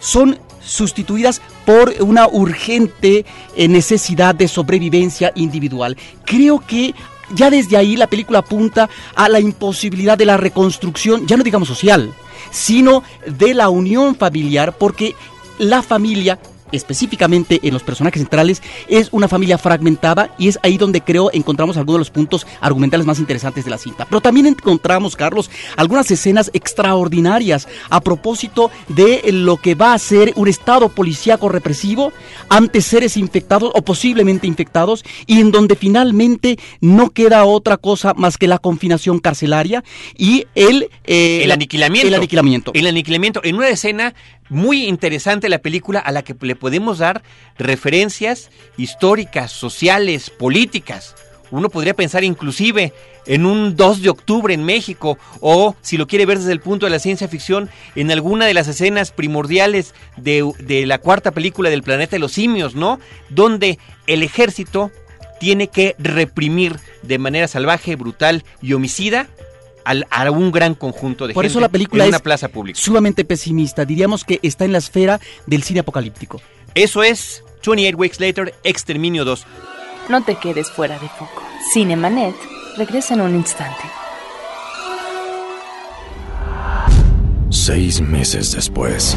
son 0.00 0.38
sustituidas 0.60 1.40
por 1.64 1.94
una 2.00 2.28
urgente 2.28 3.24
necesidad 3.56 4.34
de 4.34 4.48
sobrevivencia 4.48 5.32
individual. 5.34 5.96
Creo 6.24 6.60
que 6.60 6.94
ya 7.34 7.50
desde 7.50 7.76
ahí 7.76 7.96
la 7.96 8.06
película 8.06 8.40
apunta 8.40 8.88
a 9.14 9.28
la 9.28 9.40
imposibilidad 9.40 10.16
de 10.16 10.24
la 10.24 10.36
reconstrucción, 10.36 11.26
ya 11.26 11.36
no 11.36 11.44
digamos 11.44 11.68
social, 11.68 12.12
sino 12.50 13.02
de 13.26 13.54
la 13.54 13.68
unión 13.68 14.14
familiar, 14.14 14.76
porque 14.76 15.14
la 15.58 15.82
familia 15.82 16.38
específicamente 16.72 17.60
en 17.62 17.72
los 17.72 17.82
personajes 17.82 18.20
centrales, 18.20 18.62
es 18.88 19.08
una 19.12 19.28
familia 19.28 19.58
fragmentada 19.58 20.34
y 20.38 20.48
es 20.48 20.58
ahí 20.62 20.78
donde 20.78 21.00
creo 21.00 21.30
encontramos 21.32 21.76
algunos 21.76 21.96
de 21.96 22.00
los 22.00 22.10
puntos 22.10 22.46
argumentales 22.60 23.06
más 23.06 23.18
interesantes 23.18 23.64
de 23.64 23.70
la 23.70 23.78
cinta. 23.78 24.04
Pero 24.04 24.20
también 24.20 24.46
encontramos, 24.46 25.16
Carlos, 25.16 25.50
algunas 25.76 26.10
escenas 26.10 26.50
extraordinarias 26.54 27.68
a 27.90 28.00
propósito 28.00 28.70
de 28.88 29.22
lo 29.32 29.56
que 29.56 29.74
va 29.74 29.92
a 29.92 29.98
ser 29.98 30.32
un 30.36 30.48
estado 30.48 30.88
policíaco 30.88 31.48
represivo 31.48 32.12
ante 32.48 32.80
seres 32.80 33.16
infectados 33.16 33.72
o 33.74 33.82
posiblemente 33.82 34.46
infectados 34.46 35.04
y 35.26 35.40
en 35.40 35.50
donde 35.50 35.76
finalmente 35.76 36.58
no 36.80 37.10
queda 37.10 37.44
otra 37.44 37.76
cosa 37.76 38.14
más 38.14 38.38
que 38.38 38.48
la 38.48 38.58
confinación 38.58 39.18
carcelaria 39.18 39.84
y 40.16 40.46
el, 40.54 40.88
eh, 41.04 41.42
el 41.44 41.50
aniquilamiento. 41.50 42.08
El 42.08 42.14
aniquilamiento. 42.14 42.70
El 42.74 42.86
aniquilamiento. 42.86 43.40
En 43.44 43.56
una 43.56 43.68
escena 43.68 44.14
muy 44.48 44.86
interesante 44.86 45.48
la 45.48 45.58
película 45.58 46.00
a 46.00 46.12
la 46.12 46.22
que 46.22 46.34
le 46.40 46.56
podemos 46.56 46.98
dar 46.98 47.22
referencias 47.58 48.50
históricas, 48.76 49.52
sociales, 49.52 50.30
políticas. 50.30 51.14
Uno 51.50 51.70
podría 51.70 51.94
pensar 51.94 52.24
inclusive 52.24 52.92
en 53.26 53.46
un 53.46 53.76
2 53.76 54.02
de 54.02 54.10
octubre 54.10 54.52
en 54.52 54.64
México 54.64 55.18
o, 55.40 55.74
si 55.80 55.96
lo 55.96 56.06
quiere 56.06 56.26
ver 56.26 56.38
desde 56.38 56.52
el 56.52 56.60
punto 56.60 56.86
de 56.86 56.90
la 56.90 56.98
ciencia 56.98 57.28
ficción, 57.28 57.70
en 57.94 58.10
alguna 58.10 58.46
de 58.46 58.54
las 58.54 58.68
escenas 58.68 59.12
primordiales 59.12 59.94
de, 60.16 60.50
de 60.60 60.86
la 60.86 60.98
cuarta 60.98 61.30
película 61.30 61.70
del 61.70 61.82
planeta 61.82 62.16
de 62.16 62.20
los 62.20 62.32
simios, 62.32 62.74
¿no? 62.74 62.98
Donde 63.30 63.78
el 64.06 64.22
ejército 64.22 64.90
tiene 65.40 65.68
que 65.68 65.94
reprimir 65.98 66.78
de 67.02 67.18
manera 67.18 67.48
salvaje, 67.48 67.96
brutal 67.96 68.44
y 68.60 68.72
homicida 68.72 69.28
a 70.10 70.30
un 70.30 70.50
gran 70.52 70.74
conjunto 70.74 71.26
de 71.26 71.34
Por 71.34 71.44
gente 71.44 71.52
eso 71.52 71.60
la 71.60 71.68
película 71.68 72.04
en 72.04 72.08
una 72.08 72.16
es 72.18 72.22
plaza 72.22 72.48
pública. 72.48 72.78
sumamente 72.78 73.24
pesimista. 73.24 73.84
Diríamos 73.84 74.24
que 74.24 74.38
está 74.42 74.64
en 74.64 74.72
la 74.72 74.78
esfera 74.78 75.20
del 75.46 75.62
cine 75.62 75.80
apocalíptico. 75.80 76.40
Eso 76.74 77.02
es 77.02 77.42
28 77.66 77.96
Weeks 77.96 78.20
Later, 78.20 78.54
Exterminio 78.64 79.24
2. 79.24 79.46
No 80.08 80.22
te 80.22 80.36
quedes 80.36 80.70
fuera 80.70 80.98
de 80.98 81.08
foco. 81.08 81.42
Cinemanet 81.72 82.34
regresa 82.76 83.14
en 83.14 83.20
un 83.22 83.34
instante. 83.34 83.82
Seis 87.50 88.00
meses 88.00 88.52
después, 88.52 89.16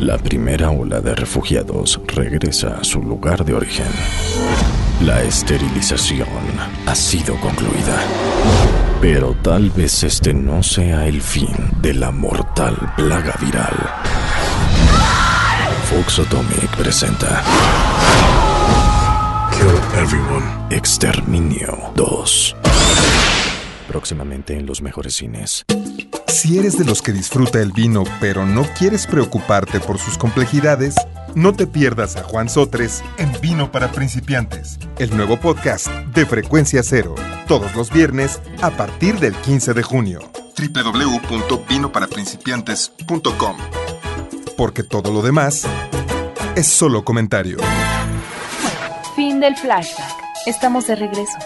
la 0.00 0.18
primera 0.18 0.70
ola 0.70 1.00
de 1.00 1.14
refugiados 1.14 2.00
regresa 2.06 2.78
a 2.80 2.84
su 2.84 3.02
lugar 3.02 3.44
de 3.44 3.54
origen. 3.54 3.86
La 5.02 5.22
esterilización 5.22 6.28
ha 6.86 6.94
sido 6.94 7.38
concluida. 7.40 8.00
Pero 9.00 9.36
tal 9.42 9.70
vez 9.70 10.02
este 10.02 10.32
no 10.32 10.62
sea 10.62 11.06
el 11.06 11.20
fin 11.20 11.54
de 11.80 11.94
la 11.94 12.10
mortal 12.10 12.76
plaga 12.96 13.34
viral. 13.40 13.74
Fox 15.90 16.18
Atomic 16.18 16.76
presenta 16.76 17.44
Kill 19.52 20.02
Everyone. 20.02 20.46
Exterminio 20.70 21.92
2. 21.94 22.56
Próximamente 23.86 24.56
en 24.56 24.66
los 24.66 24.82
mejores 24.82 25.14
cines. 25.14 25.64
Si 26.26 26.58
eres 26.58 26.76
de 26.76 26.84
los 26.84 27.02
que 27.02 27.12
disfruta 27.12 27.60
el 27.60 27.72
vino 27.72 28.04
pero 28.20 28.44
no 28.44 28.64
quieres 28.78 29.06
preocuparte 29.06 29.78
por 29.78 29.98
sus 29.98 30.18
complejidades, 30.18 30.94
no 31.36 31.52
te 31.52 31.66
pierdas 31.66 32.16
a 32.16 32.22
Juan 32.22 32.48
Sotres 32.48 33.04
en 33.18 33.30
Vino 33.42 33.70
para 33.70 33.92
Principiantes, 33.92 34.78
el 34.98 35.14
nuevo 35.14 35.36
podcast 35.36 35.88
de 35.88 36.24
Frecuencia 36.24 36.82
Cero, 36.82 37.14
todos 37.46 37.76
los 37.76 37.92
viernes 37.92 38.40
a 38.62 38.70
partir 38.70 39.20
del 39.20 39.34
15 39.34 39.74
de 39.74 39.82
junio. 39.82 40.20
www.vinoparaprincipiantes.com 40.56 43.56
Porque 44.56 44.82
todo 44.82 45.12
lo 45.12 45.20
demás 45.20 45.66
es 46.56 46.66
solo 46.66 47.04
comentario. 47.04 47.58
Fin 49.14 49.38
del 49.38 49.54
flashback. 49.56 50.14
Estamos 50.46 50.86
de 50.86 50.96
regreso. 50.96 51.36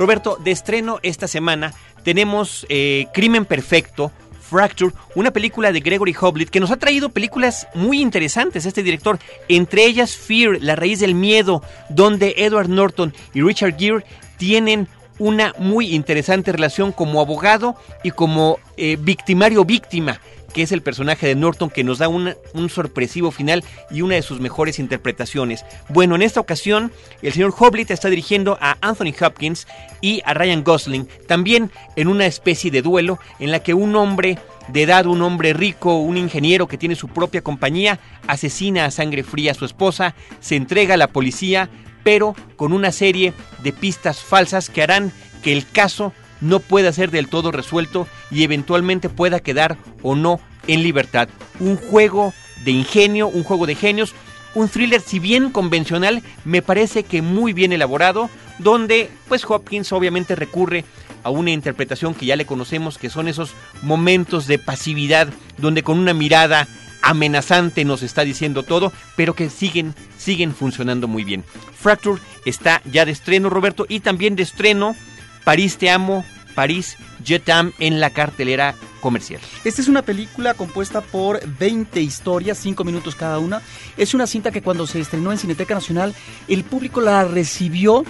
Roberto, 0.00 0.36
de 0.42 0.50
estreno 0.50 0.98
esta 1.04 1.28
semana 1.28 1.72
tenemos 2.02 2.66
eh, 2.68 3.06
Crimen 3.14 3.44
Perfecto, 3.44 4.10
Fracture, 4.52 4.94
una 5.14 5.30
película 5.30 5.72
de 5.72 5.80
Gregory 5.80 6.14
Hoblit 6.20 6.50
que 6.50 6.60
nos 6.60 6.70
ha 6.70 6.76
traído 6.76 7.08
películas 7.08 7.66
muy 7.74 8.02
interesantes. 8.02 8.66
Este 8.66 8.82
director, 8.82 9.18
entre 9.48 9.86
ellas 9.86 10.14
Fear, 10.14 10.58
La 10.60 10.76
raíz 10.76 11.00
del 11.00 11.14
miedo, 11.14 11.62
donde 11.88 12.34
Edward 12.36 12.68
Norton 12.68 13.14
y 13.32 13.40
Richard 13.40 13.78
Gere 13.78 14.04
tienen 14.36 14.88
una 15.18 15.54
muy 15.58 15.94
interesante 15.94 16.52
relación 16.52 16.92
como 16.92 17.20
abogado 17.22 17.76
y 18.02 18.10
como 18.10 18.58
eh, 18.76 18.98
victimario 19.00 19.64
víctima 19.64 20.20
que 20.52 20.62
es 20.62 20.72
el 20.72 20.82
personaje 20.82 21.26
de 21.26 21.34
Norton 21.34 21.70
que 21.70 21.84
nos 21.84 21.98
da 21.98 22.08
un 22.08 22.34
sorpresivo 22.68 23.30
final 23.30 23.64
y 23.90 24.02
una 24.02 24.16
de 24.16 24.22
sus 24.22 24.40
mejores 24.40 24.78
interpretaciones. 24.78 25.64
Bueno, 25.88 26.14
en 26.14 26.22
esta 26.22 26.40
ocasión 26.40 26.92
el 27.22 27.32
señor 27.32 27.54
Hoblit 27.58 27.90
está 27.90 28.08
dirigiendo 28.08 28.58
a 28.60 28.76
Anthony 28.80 29.14
Hopkins 29.20 29.66
y 30.00 30.22
a 30.24 30.34
Ryan 30.34 30.64
Gosling, 30.64 31.08
también 31.26 31.70
en 31.96 32.08
una 32.08 32.26
especie 32.26 32.70
de 32.70 32.82
duelo 32.82 33.18
en 33.38 33.50
la 33.50 33.60
que 33.60 33.74
un 33.74 33.96
hombre 33.96 34.38
de 34.68 34.82
edad, 34.82 35.06
un 35.06 35.22
hombre 35.22 35.52
rico, 35.52 35.98
un 35.98 36.16
ingeniero 36.16 36.68
que 36.68 36.78
tiene 36.78 36.94
su 36.94 37.08
propia 37.08 37.42
compañía, 37.42 37.98
asesina 38.26 38.84
a 38.84 38.90
sangre 38.90 39.24
fría 39.24 39.52
a 39.52 39.54
su 39.54 39.64
esposa, 39.64 40.14
se 40.40 40.56
entrega 40.56 40.94
a 40.94 40.98
la 40.98 41.08
policía, 41.08 41.68
pero 42.04 42.34
con 42.56 42.72
una 42.72 42.92
serie 42.92 43.32
de 43.62 43.72
pistas 43.72 44.20
falsas 44.20 44.70
que 44.70 44.82
harán 44.82 45.12
que 45.42 45.52
el 45.52 45.68
caso 45.68 46.12
no 46.42 46.60
pueda 46.60 46.92
ser 46.92 47.10
del 47.10 47.28
todo 47.28 47.50
resuelto 47.52 48.06
y 48.30 48.42
eventualmente 48.42 49.08
pueda 49.08 49.40
quedar 49.40 49.78
o 50.02 50.14
no 50.14 50.40
en 50.66 50.82
libertad. 50.82 51.28
Un 51.60 51.76
juego 51.76 52.34
de 52.64 52.72
ingenio, 52.72 53.28
un 53.28 53.44
juego 53.44 53.66
de 53.66 53.74
genios, 53.74 54.14
un 54.54 54.68
thriller 54.68 55.00
si 55.00 55.18
bien 55.18 55.50
convencional, 55.50 56.22
me 56.44 56.60
parece 56.60 57.04
que 57.04 57.22
muy 57.22 57.54
bien 57.54 57.72
elaborado, 57.72 58.28
donde 58.58 59.08
pues 59.28 59.48
Hopkins 59.48 59.92
obviamente 59.92 60.36
recurre 60.36 60.84
a 61.24 61.30
una 61.30 61.52
interpretación 61.52 62.14
que 62.14 62.26
ya 62.26 62.36
le 62.36 62.44
conocemos, 62.44 62.98
que 62.98 63.08
son 63.08 63.28
esos 63.28 63.52
momentos 63.80 64.46
de 64.46 64.58
pasividad, 64.58 65.28
donde 65.56 65.82
con 65.82 65.98
una 65.98 66.12
mirada 66.12 66.68
amenazante 67.00 67.84
nos 67.84 68.02
está 68.02 68.24
diciendo 68.24 68.62
todo, 68.62 68.92
pero 69.16 69.34
que 69.34 69.50
siguen, 69.50 69.94
siguen 70.18 70.54
funcionando 70.54 71.08
muy 71.08 71.24
bien. 71.24 71.44
Fracture 71.78 72.20
está 72.44 72.82
ya 72.84 73.04
de 73.04 73.12
estreno, 73.12 73.50
Roberto, 73.50 73.86
y 73.88 74.00
también 74.00 74.36
de 74.36 74.42
estreno 74.42 74.96
París 75.44 75.76
Te 75.78 75.90
Amo, 75.90 76.24
París 76.54 76.96
Je 77.24 77.40
en 77.78 78.00
la 78.00 78.10
cartelera 78.10 78.74
comercial. 79.00 79.40
Esta 79.64 79.82
es 79.82 79.88
una 79.88 80.02
película 80.02 80.54
compuesta 80.54 81.00
por 81.00 81.40
20 81.58 82.00
historias, 82.00 82.58
5 82.58 82.84
minutos 82.84 83.14
cada 83.14 83.38
una. 83.38 83.60
Es 83.96 84.14
una 84.14 84.26
cinta 84.26 84.50
que 84.50 84.62
cuando 84.62 84.86
se 84.86 85.00
estrenó 85.00 85.32
en 85.32 85.38
Cineteca 85.38 85.74
Nacional, 85.74 86.14
el 86.48 86.64
público 86.64 87.00
la 87.00 87.24
recibió, 87.24 88.04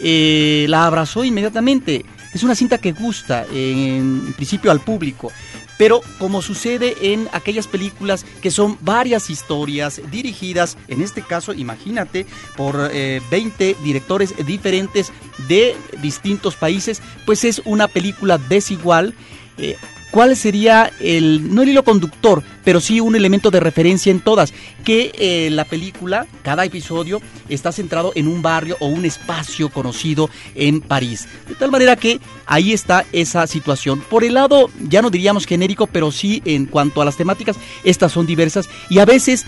eh, 0.00 0.66
la 0.68 0.86
abrazó 0.86 1.24
inmediatamente. 1.24 2.04
Es 2.32 2.42
una 2.42 2.56
cinta 2.56 2.78
que 2.78 2.92
gusta 2.92 3.46
en 3.52 4.32
principio 4.34 4.70
al 4.72 4.80
público. 4.80 5.30
Pero 5.78 6.02
como 6.18 6.42
sucede 6.42 7.12
en 7.12 7.28
aquellas 7.32 7.66
películas 7.66 8.24
que 8.42 8.50
son 8.50 8.78
varias 8.80 9.30
historias 9.30 10.00
dirigidas, 10.10 10.76
en 10.88 11.02
este 11.02 11.22
caso, 11.22 11.52
imagínate, 11.52 12.26
por 12.56 12.76
20 12.90 13.70
eh, 13.70 13.76
directores 13.82 14.34
diferentes 14.46 15.12
de 15.48 15.76
distintos 16.00 16.54
países, 16.56 17.02
pues 17.26 17.44
es 17.44 17.62
una 17.64 17.88
película 17.88 18.38
desigual. 18.38 19.14
Eh, 19.58 19.76
¿Cuál 20.14 20.36
sería 20.36 20.92
el, 21.00 21.52
no 21.52 21.62
el 21.62 21.70
hilo 21.70 21.82
conductor, 21.82 22.44
pero 22.62 22.80
sí 22.80 23.00
un 23.00 23.16
elemento 23.16 23.50
de 23.50 23.58
referencia 23.58 24.12
en 24.12 24.20
todas? 24.20 24.54
Que 24.84 25.10
eh, 25.18 25.50
la 25.50 25.64
película, 25.64 26.28
cada 26.44 26.64
episodio, 26.64 27.20
está 27.48 27.72
centrado 27.72 28.12
en 28.14 28.28
un 28.28 28.40
barrio 28.40 28.76
o 28.78 28.86
un 28.86 29.04
espacio 29.04 29.70
conocido 29.70 30.30
en 30.54 30.82
París. 30.82 31.26
De 31.48 31.56
tal 31.56 31.72
manera 31.72 31.96
que 31.96 32.20
ahí 32.46 32.72
está 32.72 33.04
esa 33.10 33.44
situación. 33.48 34.04
Por 34.08 34.22
el 34.22 34.34
lado, 34.34 34.70
ya 34.88 35.02
no 35.02 35.10
diríamos 35.10 35.46
genérico, 35.46 35.88
pero 35.88 36.12
sí 36.12 36.40
en 36.44 36.66
cuanto 36.66 37.02
a 37.02 37.04
las 37.04 37.16
temáticas, 37.16 37.56
estas 37.82 38.12
son 38.12 38.24
diversas 38.24 38.68
y 38.88 39.00
a 39.00 39.04
veces 39.04 39.44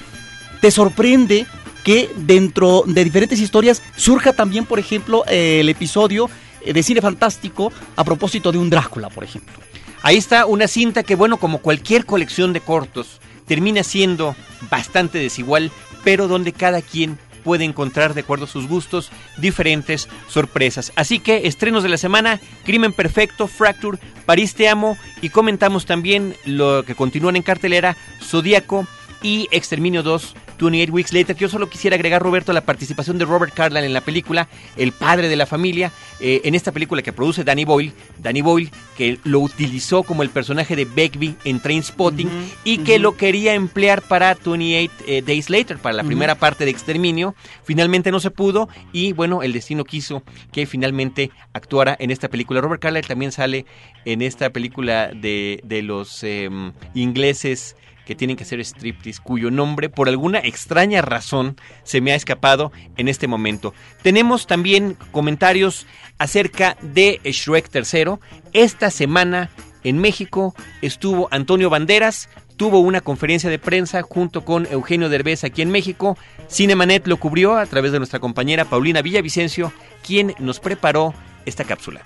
te 0.60 0.72
sorprende 0.72 1.46
que 1.84 2.10
dentro 2.16 2.82
de 2.88 3.04
diferentes 3.04 3.38
historias 3.38 3.84
surja 3.94 4.32
también, 4.32 4.66
por 4.66 4.80
ejemplo, 4.80 5.24
el 5.28 5.68
episodio 5.68 6.28
de 6.66 6.82
cine 6.82 7.00
fantástico 7.00 7.72
a 7.94 8.02
propósito 8.02 8.50
de 8.50 8.58
un 8.58 8.68
Drácula, 8.68 9.10
por 9.10 9.22
ejemplo. 9.22 9.54
Ahí 10.02 10.16
está 10.16 10.46
una 10.46 10.68
cinta 10.68 11.02
que, 11.02 11.14
bueno, 11.14 11.38
como 11.38 11.58
cualquier 11.58 12.06
colección 12.06 12.52
de 12.52 12.60
cortos, 12.60 13.20
termina 13.46 13.82
siendo 13.82 14.36
bastante 14.70 15.18
desigual, 15.18 15.70
pero 16.04 16.28
donde 16.28 16.52
cada 16.52 16.82
quien 16.82 17.18
puede 17.42 17.64
encontrar, 17.64 18.14
de 18.14 18.22
acuerdo 18.22 18.46
a 18.46 18.48
sus 18.48 18.66
gustos, 18.68 19.10
diferentes 19.36 20.08
sorpresas. 20.28 20.92
Así 20.96 21.20
que 21.20 21.46
estrenos 21.46 21.84
de 21.84 21.88
la 21.88 21.96
semana, 21.96 22.40
Crimen 22.64 22.92
Perfecto, 22.92 23.46
Fracture, 23.46 23.98
París 24.24 24.54
Te 24.54 24.68
Amo 24.68 24.98
y 25.22 25.28
comentamos 25.28 25.86
también 25.86 26.34
lo 26.44 26.84
que 26.84 26.96
continúan 26.96 27.36
en 27.36 27.42
cartelera, 27.42 27.96
Zodíaco 28.20 28.86
y 29.22 29.46
Exterminio 29.52 30.02
2 30.02 30.34
28 30.58 30.92
Weeks 30.92 31.12
Later. 31.12 31.36
Yo 31.36 31.48
solo 31.48 31.68
quisiera 31.68 31.96
agregar, 31.96 32.22
Roberto, 32.22 32.52
la 32.52 32.62
participación 32.62 33.18
de 33.18 33.24
Robert 33.24 33.54
Carlyle 33.54 33.84
en 33.84 33.92
la 33.92 34.00
película, 34.00 34.48
el 34.76 34.92
padre 34.92 35.28
de 35.28 35.36
la 35.36 35.46
familia, 35.46 35.92
eh, 36.20 36.42
en 36.44 36.54
esta 36.54 36.72
película 36.72 37.02
que 37.02 37.12
produce 37.12 37.44
Danny 37.44 37.64
Boyle. 37.64 37.92
Danny 38.18 38.42
Boyle, 38.42 38.70
que 38.96 39.18
lo 39.24 39.40
utilizó 39.40 40.02
como 40.02 40.22
el 40.22 40.30
personaje 40.30 40.76
de 40.76 40.84
Begbie 40.84 41.36
en 41.44 41.60
Trainspotting 41.60 42.28
y 42.64 42.78
que 42.78 42.98
lo 42.98 43.16
quería 43.16 43.54
emplear 43.54 44.02
para 44.02 44.34
28 44.34 44.92
eh, 45.06 45.22
Days 45.22 45.50
Later, 45.50 45.78
para 45.78 45.94
la 45.94 46.04
primera 46.04 46.34
parte 46.34 46.64
de 46.64 46.70
Exterminio. 46.70 47.34
Finalmente 47.64 48.10
no 48.10 48.20
se 48.20 48.30
pudo 48.30 48.68
y, 48.92 49.12
bueno, 49.12 49.42
el 49.42 49.52
destino 49.52 49.84
quiso 49.84 50.22
que 50.52 50.66
finalmente 50.66 51.30
actuara 51.52 51.96
en 51.98 52.10
esta 52.10 52.28
película. 52.28 52.60
Robert 52.60 52.82
Carlyle 52.82 53.06
también 53.06 53.32
sale 53.32 53.66
en 54.04 54.22
esta 54.22 54.50
película 54.50 55.10
de, 55.12 55.60
de 55.64 55.82
los 55.82 56.22
em, 56.22 56.72
ingleses 56.94 57.76
que 58.06 58.14
tienen 58.14 58.36
que 58.36 58.44
hacer 58.44 58.60
striptease, 58.60 59.20
cuyo 59.22 59.50
nombre 59.50 59.90
por 59.90 60.08
alguna 60.08 60.38
extraña 60.38 61.02
razón 61.02 61.56
se 61.82 62.00
me 62.00 62.12
ha 62.12 62.14
escapado 62.14 62.72
en 62.96 63.08
este 63.08 63.26
momento. 63.26 63.74
Tenemos 64.02 64.46
también 64.46 64.96
comentarios 65.10 65.86
acerca 66.16 66.78
de 66.80 67.20
Shrek 67.24 67.68
III. 67.74 68.14
Esta 68.54 68.90
semana 68.90 69.50
en 69.84 69.98
México 69.98 70.54
estuvo 70.80 71.28
Antonio 71.30 71.68
Banderas, 71.68 72.30
tuvo 72.56 72.78
una 72.78 73.00
conferencia 73.00 73.50
de 73.50 73.58
prensa 73.58 74.02
junto 74.02 74.44
con 74.44 74.66
Eugenio 74.70 75.08
Derbez 75.08 75.44
aquí 75.44 75.60
en 75.62 75.70
México. 75.70 76.16
Cinemanet 76.48 77.06
lo 77.06 77.18
cubrió 77.18 77.56
a 77.56 77.66
través 77.66 77.92
de 77.92 77.98
nuestra 77.98 78.20
compañera 78.20 78.64
Paulina 78.64 79.02
Villavicencio, 79.02 79.72
quien 80.06 80.34
nos 80.38 80.60
preparó 80.60 81.12
esta 81.44 81.64
cápsula. 81.64 82.02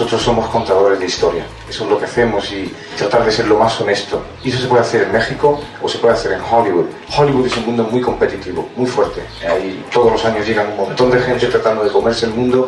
Nosotros 0.00 0.22
somos 0.22 0.48
contadores 0.48 0.98
de 0.98 1.04
historia, 1.04 1.44
eso 1.68 1.84
es 1.84 1.90
lo 1.90 1.98
que 1.98 2.06
hacemos 2.06 2.50
y 2.52 2.74
tratar 2.96 3.22
de 3.22 3.30
ser 3.30 3.46
lo 3.46 3.58
más 3.58 3.78
honesto. 3.82 4.22
Y 4.42 4.48
eso 4.48 4.62
se 4.62 4.66
puede 4.66 4.80
hacer 4.80 5.02
en 5.02 5.12
México 5.12 5.60
o 5.82 5.88
se 5.90 5.98
puede 5.98 6.14
hacer 6.14 6.32
en 6.32 6.40
Hollywood. 6.40 6.86
Hollywood 7.14 7.46
es 7.46 7.56
un 7.58 7.66
mundo 7.66 7.84
muy 7.84 8.00
competitivo, 8.00 8.66
muy 8.76 8.86
fuerte. 8.86 9.20
Ahí 9.46 9.84
todos 9.92 10.10
los 10.12 10.24
años 10.24 10.46
llegan 10.46 10.70
un 10.70 10.76
montón 10.78 11.10
de 11.10 11.20
gente 11.20 11.48
tratando 11.48 11.84
de 11.84 11.90
comerse 11.90 12.24
el 12.24 12.32
mundo. 12.32 12.66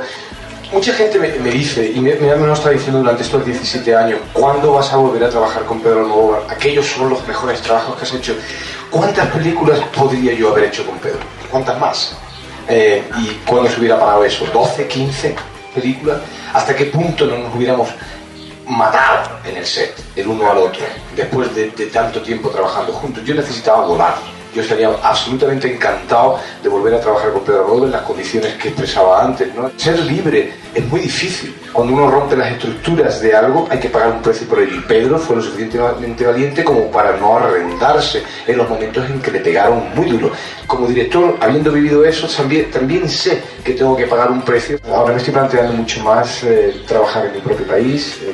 Mucha 0.75 0.93
gente 0.93 1.19
me, 1.19 1.29
me 1.39 1.51
dice, 1.53 1.91
y 1.91 2.01
me, 2.01 2.17
me, 2.17 2.37
lo 2.37 2.53
está 2.53 2.69
diciendo 2.69 2.99
durante 2.99 3.23
estos 3.23 3.47
17 3.47 3.97
años, 3.97 4.21
¿cuándo 4.35 4.75
vas 4.75 4.93
a 4.93 4.99
volver 4.99 5.25
a 5.25 5.31
trabajar 5.31 5.65
con 5.65 5.81
Pedro 5.81 6.01
Almodóvar? 6.01 6.43
Aquellos 6.51 6.85
son 6.85 7.09
los 7.09 7.27
mejores 7.27 7.63
trabajos 7.63 7.97
que 7.97 8.03
has 8.03 8.13
hecho. 8.13 8.37
¿Cuántas 8.91 9.29
películas 9.29 9.81
podría 9.97 10.35
yo 10.35 10.51
haber 10.51 10.65
hecho 10.65 10.85
con 10.85 10.99
Pedro? 10.99 11.21
¿Cuántas 11.51 11.81
más? 11.81 12.15
Eh, 12.69 13.03
¿Y 13.17 13.29
cuándo 13.47 13.71
se 13.71 13.81
hubiera 13.81 13.99
parado 13.99 14.23
eso? 14.23 14.45
¿12, 14.53 14.87
15 14.87 15.35
películas? 15.75 16.19
Hasta 16.53 16.75
qué 16.75 16.87
punto 16.87 17.27
no 17.27 17.39
nos 17.39 17.55
hubiéramos 17.55 17.89
matado 18.69 19.39
en 19.45 19.57
el 19.57 19.67
set, 19.67 19.95
el 20.17 20.29
uno 20.29 20.51
al 20.51 20.59
otro, 20.59 20.83
después 21.17 21.55
de, 21.55 21.71
de 21.71 21.87
tanto 21.87 22.23
tiempo 22.23 22.51
trabajando 22.51 22.93
juntos. 22.93 23.25
Yo 23.25 23.35
necesitaba 23.35 23.87
volar 23.87 24.15
yo 24.55 24.63
estaría 24.63 24.89
absolutamente 25.03 25.73
encantado 25.73 26.39
de 26.63 26.69
volver 26.69 26.95
a 26.95 27.01
trabajar 27.01 27.33
con 27.33 27.43
Pedro 27.43 27.67
Rodo 27.67 27.87
en 27.87 27.93
las 27.93 28.03
condiciones 28.03 28.55
que 28.55 28.69
expresaba 28.69 29.25
antes. 29.25 29.55
¿no? 29.55 29.71
Ser 29.77 29.99
libre 30.01 30.53
es 30.75 30.85
muy 30.87 31.01
difícil. 31.01 31.55
Cuando 31.73 31.95
uno 31.95 32.11
rompe 32.11 32.37
las 32.37 32.53
estructuras 32.53 33.21
de 33.23 33.35
algo 33.35 33.67
hay 33.71 33.79
que 33.79 33.89
pagar 33.89 34.13
un 34.13 34.23
precio 34.23 34.47
por 34.47 34.61
ello. 34.61 34.77
Y 34.77 34.81
Pedro 34.81 35.19
fue 35.19 35.37
lo 35.37 35.43
suficientemente 35.43 36.27
valiente 36.27 36.65
como 36.65 36.91
para 36.91 37.17
no 37.17 37.39
arrendarse 37.39 38.23
en 38.47 38.59
los 38.59 38.69
momentos 38.69 39.09
en 39.09 39.21
que 39.21 39.31
le 39.31 39.41
pegaron 39.41 39.95
muy 39.95 40.11
duro. 40.11 40.31
Como 40.67 40.87
director, 40.87 41.37
habiendo 41.41 41.73
vivido 41.73 42.05
eso, 42.05 42.27
también, 42.29 42.71
también 42.71 43.09
sé 43.09 43.43
que 43.65 43.73
tengo 43.73 43.97
que 43.97 44.07
pagar 44.07 44.31
un 44.31 44.43
precio. 44.43 44.79
Ahora 44.89 45.13
me 45.13 45.19
estoy 45.19 45.33
planteando 45.33 45.73
mucho 45.73 46.03
más 46.03 46.45
eh, 46.45 46.83
trabajar 46.87 47.27
en 47.27 47.35
mi 47.35 47.41
propio 47.41 47.67
país. 47.67 48.19
Eh, 48.23 48.32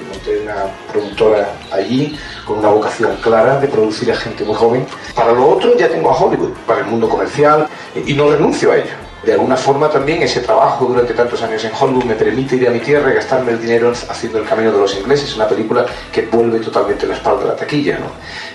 productora 0.93 1.51
allí 1.73 2.19
con 2.45 2.59
una 2.59 2.69
vocación 2.69 3.17
clara 3.17 3.59
de 3.61 3.69
producir 3.69 4.11
a 4.13 4.17
gente 4.17 4.45
muy 4.45 4.55
joven. 4.55 4.87
Para 5.15 5.33
lo 5.33 5.49
otro 5.49 5.77
ya 5.77 5.89
tengo 5.89 6.11
a 6.11 6.17
Hollywood, 6.17 6.53
para 6.67 6.81
el 6.81 6.87
mundo 6.87 7.09
comercial, 7.09 7.67
y 8.07 8.15
no 8.15 8.31
renuncio 8.31 8.73
a 8.73 8.77
ello. 8.77 8.93
De 9.25 9.33
alguna 9.33 9.57
forma 9.57 9.91
también 9.91 10.23
ese 10.23 10.41
trabajo 10.41 10.87
durante 10.87 11.13
tantos 11.13 11.43
años 11.43 11.65
en 11.65 11.73
Hollywood 11.79 12.05
me 12.05 12.15
permite 12.15 12.57
ir 12.57 12.69
a 12.69 12.71
mi 12.71 12.79
tierra 12.79 13.11
y 13.11 13.15
gastarme 13.15 13.53
el 13.53 13.61
dinero 13.61 13.91
haciendo 13.91 14.39
El 14.39 14.45
Camino 14.47 14.71
de 14.73 14.79
los 14.79 14.97
Ingleses, 14.97 15.35
una 15.35 15.49
película 15.49 15.85
que 16.13 16.23
vuelve 16.23 16.61
totalmente 16.61 17.07
la 17.07 17.15
espalda 17.15 17.43
de 17.43 17.49
la 17.49 17.57
taquilla. 17.57 17.99
¿no? 17.99 18.07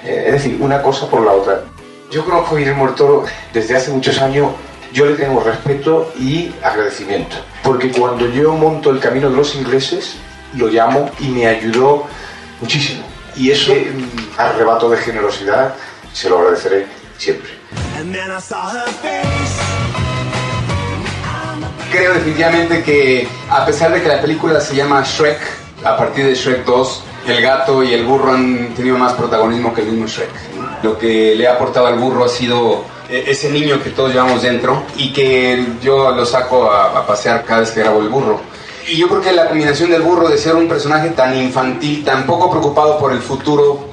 Eh, 0.07 0.23
es 0.27 0.31
decir, 0.33 0.57
una 0.61 0.81
cosa 0.81 1.07
por 1.07 1.21
la 1.21 1.33
otra. 1.33 1.63
Yo 2.09 2.23
conozco 2.23 2.55
a 2.55 2.59
Guillermo 2.59 2.85
del 2.85 2.95
Toro 2.95 3.23
desde 3.53 3.75
hace 3.75 3.91
muchos 3.91 4.21
años 4.21 4.51
yo 4.93 5.07
le 5.07 5.15
tengo 5.15 5.41
respeto 5.41 6.13
y 6.19 6.51
agradecimiento. 6.61 7.37
Porque 7.63 7.91
cuando 7.91 8.27
yo 8.27 8.53
monto 8.53 8.91
el 8.91 8.99
camino 8.99 9.29
de 9.29 9.35
los 9.35 9.55
ingleses, 9.55 10.17
lo 10.55 10.67
llamo 10.67 11.09
y 11.19 11.29
me 11.29 11.47
ayudó 11.47 12.07
muchísimo. 12.61 13.03
Y 13.35 13.51
eso, 13.51 13.73
arrebato 14.37 14.89
de 14.89 14.97
generosidad, 14.97 15.73
se 16.13 16.29
lo 16.29 16.39
agradeceré 16.39 16.85
siempre. 17.17 17.51
Creo 21.91 22.13
definitivamente 22.13 22.83
que 22.83 23.27
a 23.49 23.65
pesar 23.65 23.91
de 23.91 24.01
que 24.01 24.07
la 24.07 24.21
película 24.21 24.59
se 24.59 24.75
llama 24.75 25.03
Shrek, 25.03 25.39
a 25.83 25.97
partir 25.97 26.25
de 26.25 26.35
Shrek 26.35 26.65
2, 26.65 27.03
el 27.27 27.41
gato 27.41 27.83
y 27.83 27.93
el 27.93 28.05
burro 28.05 28.33
han 28.33 28.73
tenido 28.75 28.97
más 28.97 29.13
protagonismo 29.13 29.73
que 29.73 29.81
el 29.81 29.87
mismo 29.87 30.07
Shrek. 30.07 30.29
Lo 30.83 30.97
que 30.97 31.35
le 31.35 31.47
ha 31.47 31.53
aportado 31.53 31.87
al 31.87 31.97
burro 31.97 32.25
ha 32.25 32.29
sido 32.29 32.83
e-, 33.09 33.25
ese 33.27 33.49
niño 33.49 33.81
que 33.81 33.91
todos 33.91 34.11
llevamos 34.11 34.41
dentro 34.41 34.83
y 34.97 35.13
que 35.13 35.65
yo 35.81 36.11
lo 36.11 36.25
saco 36.25 36.71
a, 36.71 36.99
a 36.99 37.07
pasear 37.07 37.43
cada 37.45 37.61
vez 37.61 37.71
que 37.71 37.81
grabo 37.81 38.01
el 38.01 38.09
burro 38.09 38.52
y 38.87 38.97
yo 38.97 39.07
creo 39.07 39.21
que 39.21 39.31
la 39.31 39.47
combinación 39.47 39.89
del 39.89 40.01
burro 40.01 40.27
de 40.27 40.37
ser 40.37 40.55
un 40.55 40.67
personaje 40.67 41.09
tan 41.09 41.35
infantil, 41.37 42.03
tan 42.03 42.25
poco 42.25 42.49
preocupado 42.49 42.97
por 42.99 43.11
el 43.13 43.19
futuro, 43.19 43.87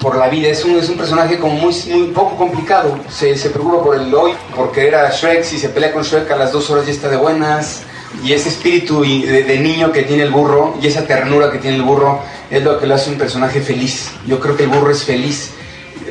por 0.00 0.16
la 0.16 0.28
vida, 0.28 0.48
es 0.48 0.64
un, 0.64 0.76
es 0.76 0.88
un 0.88 0.96
personaje 0.96 1.38
como 1.38 1.54
muy, 1.54 1.74
muy 1.90 2.08
poco 2.08 2.36
complicado. 2.36 2.98
Se, 3.08 3.36
se 3.36 3.50
preocupa 3.50 3.82
por 3.84 3.96
el 3.96 4.12
hoy, 4.12 4.32
por 4.54 4.72
querer 4.72 4.96
a 4.96 5.10
Shrek, 5.10 5.44
si 5.44 5.58
se 5.58 5.68
pelea 5.68 5.92
con 5.92 6.02
Shrek 6.02 6.30
a 6.30 6.36
las 6.36 6.50
dos 6.50 6.68
horas 6.70 6.86
ya 6.86 6.92
está 6.92 7.08
de 7.08 7.16
buenas. 7.16 7.82
Y 8.24 8.32
ese 8.32 8.50
espíritu 8.50 9.02
de, 9.02 9.44
de, 9.44 9.58
niño 9.58 9.90
que 9.90 10.02
tiene 10.02 10.24
el 10.24 10.30
burro 10.30 10.76
y 10.82 10.86
esa 10.86 11.06
ternura 11.06 11.50
que 11.50 11.58
tiene 11.58 11.76
el 11.76 11.82
burro 11.82 12.20
es 12.50 12.62
lo 12.62 12.78
que 12.78 12.86
lo 12.86 12.94
hace 12.94 13.10
un 13.10 13.16
personaje 13.16 13.62
feliz. 13.62 14.10
Yo 14.26 14.38
creo 14.38 14.54
que 14.54 14.64
el 14.64 14.68
burro 14.68 14.90
es 14.90 15.02
feliz 15.02 15.52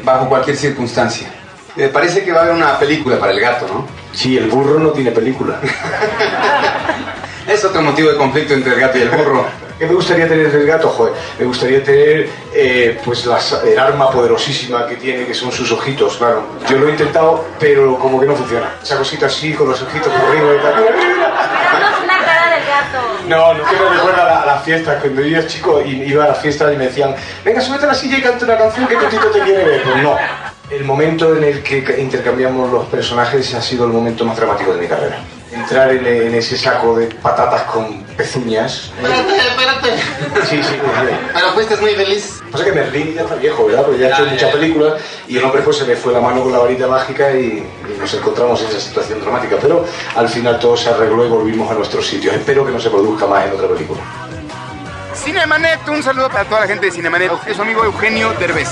bajo 0.04 0.28
cualquier 0.28 0.58
circunstancia. 0.58 1.32
Me 1.76 1.90
parece 1.90 2.24
que 2.24 2.32
va 2.32 2.40
a 2.40 2.44
haber 2.44 2.56
una 2.56 2.80
película 2.80 3.20
para 3.20 3.34
el 3.34 3.40
gato, 3.40 3.68
¿no? 3.68 3.88
Sí, 4.14 4.36
el 4.36 4.50
burro 4.50 4.80
no 4.80 4.90
tiene 4.90 5.12
película. 5.12 5.60
Es 7.52 7.66
otro 7.66 7.82
motivo 7.82 8.10
de 8.10 8.16
conflicto 8.16 8.54
entre 8.54 8.76
el 8.76 8.80
gato 8.80 8.98
y 8.98 9.02
el 9.02 9.10
burro. 9.10 9.46
¿Qué 9.78 9.86
me 9.86 9.94
gustaría 9.94 10.26
tener 10.26 10.46
el 10.46 10.66
gato? 10.66 10.88
Joder, 10.88 11.14
me 11.38 11.46
gustaría 11.46 11.84
tener 11.84 12.30
eh, 12.54 12.98
pues 13.04 13.28
el 13.66 13.78
arma 13.78 14.10
poderosísima 14.10 14.88
que 14.88 14.96
tiene, 14.96 15.26
que 15.26 15.34
son 15.34 15.52
sus 15.52 15.70
ojitos, 15.74 16.16
claro. 16.16 16.44
Yo 16.70 16.78
lo 16.78 16.88
he 16.88 16.92
intentado, 16.92 17.44
pero 17.60 18.00
como 18.00 18.22
que 18.22 18.26
no 18.26 18.36
funciona. 18.36 18.76
Esa 18.82 18.98
cosita 18.98 19.26
así, 19.26 19.52
con 19.54 19.68
los 19.68 19.82
ojitos 19.82 20.08
por 20.08 20.30
arriba 20.30 20.54
y 20.54 20.62
tal. 20.62 20.76
No 20.76 21.90
es 21.90 22.04
una 22.04 22.18
cara 22.20 22.56
del 22.56 22.66
gato. 22.66 23.28
No, 23.28 23.54
no 23.54 23.64
quiero 23.66 23.90
recuerda 23.90 24.44
a, 24.44 24.46
la, 24.46 24.58
fiesta. 24.60 25.00
Cuando 25.00 25.22
yo 25.22 25.38
era 25.38 25.46
chico 25.46 25.82
y 25.82 26.04
iba 26.04 26.24
a 26.24 26.28
las 26.30 26.40
fiestas 26.40 26.74
y 26.74 26.78
me 26.78 26.86
decían, 26.86 27.14
venga, 27.44 27.60
súbete 27.60 27.84
a 27.84 27.88
la 27.88 27.96
silla 27.96 28.18
y 28.18 28.22
canta 28.22 28.46
una 28.46 28.58
canción 28.58 28.88
que 28.88 28.96
Totito 28.96 29.28
te 29.28 29.42
quiere 29.42 29.66
ver. 29.66 29.84
Pues 29.84 29.98
no. 30.02 30.16
El 30.70 30.86
momento 30.86 31.36
en 31.36 31.44
el 31.44 31.64
que 31.64 31.98
intercambiamos 32.00 32.72
los 32.72 32.86
personajes 32.86 33.54
ha 33.56 33.62
sido 33.62 33.84
el 33.86 33.92
momento 33.92 34.24
más 34.24 34.38
dramático 34.38 34.74
de 34.74 34.80
mi 34.80 34.88
carrera 34.88 35.18
entrar 35.52 35.92
en, 35.92 36.06
en, 36.06 36.34
ese 36.34 36.58
saco 36.58 36.98
de 36.98 37.08
patatas 37.08 37.64
con 37.64 38.04
pezuñas. 38.18 38.92
Espérate, 39.02 39.38
espérate. 39.38 39.98
Sí, 40.50 40.64
sí, 40.64 40.76
pues, 40.84 41.18
Pero 41.34 41.52
fuiste 41.54 41.78
muy 41.78 41.92
feliz. 41.96 42.42
Pasa 42.52 42.66
que 42.66 42.72
Merlín 42.72 43.14
ya 43.14 43.22
está 43.22 43.36
viejo, 43.36 43.66
¿verdad? 43.66 43.84
Porque 43.84 44.00
ya 44.00 44.08
ha 44.08 44.10
hecho 44.12 44.26
muchas 44.26 44.52
películas 44.52 45.02
y 45.28 45.38
el 45.38 45.44
hombre 45.44 45.62
pues 45.62 45.78
se 45.78 45.88
le 45.88 45.96
fue 45.96 46.14
la 46.14 46.20
mano 46.20 46.44
con 46.44 46.52
la 46.52 46.60
varita 46.60 46.88
mágica 46.88 47.32
y, 47.32 47.66
y, 47.88 47.98
nos 48.00 48.14
encontramos 48.14 48.62
en 48.62 48.68
esa 48.68 48.80
situación 48.80 49.22
dramática. 49.22 49.58
Pero 49.62 49.86
al 50.16 50.30
final 50.30 50.60
todo 50.60 50.78
se 50.78 50.90
arregló 50.90 51.26
y 51.26 51.30
volvimos 51.30 51.70
a 51.72 51.74
nuestros 51.74 52.08
sitios. 52.08 52.36
Espero 52.36 52.66
que 52.66 52.72
no 52.72 52.80
se 52.80 52.90
produzca 52.90 53.28
más 53.28 53.46
en 53.46 53.54
otra 53.54 53.68
película. 53.68 54.02
Cinemanet, 55.14 55.88
un 55.88 56.02
saludo 56.02 56.30
para 56.30 56.46
toda 56.46 56.62
la 56.62 56.68
gente 56.68 56.88
de 56.88 56.92
Cinemanet. 56.92 57.32
Es 57.46 57.56
su 57.56 57.62
amigo 57.62 57.84
Eugenio 57.84 58.34
Derbez. 58.40 58.70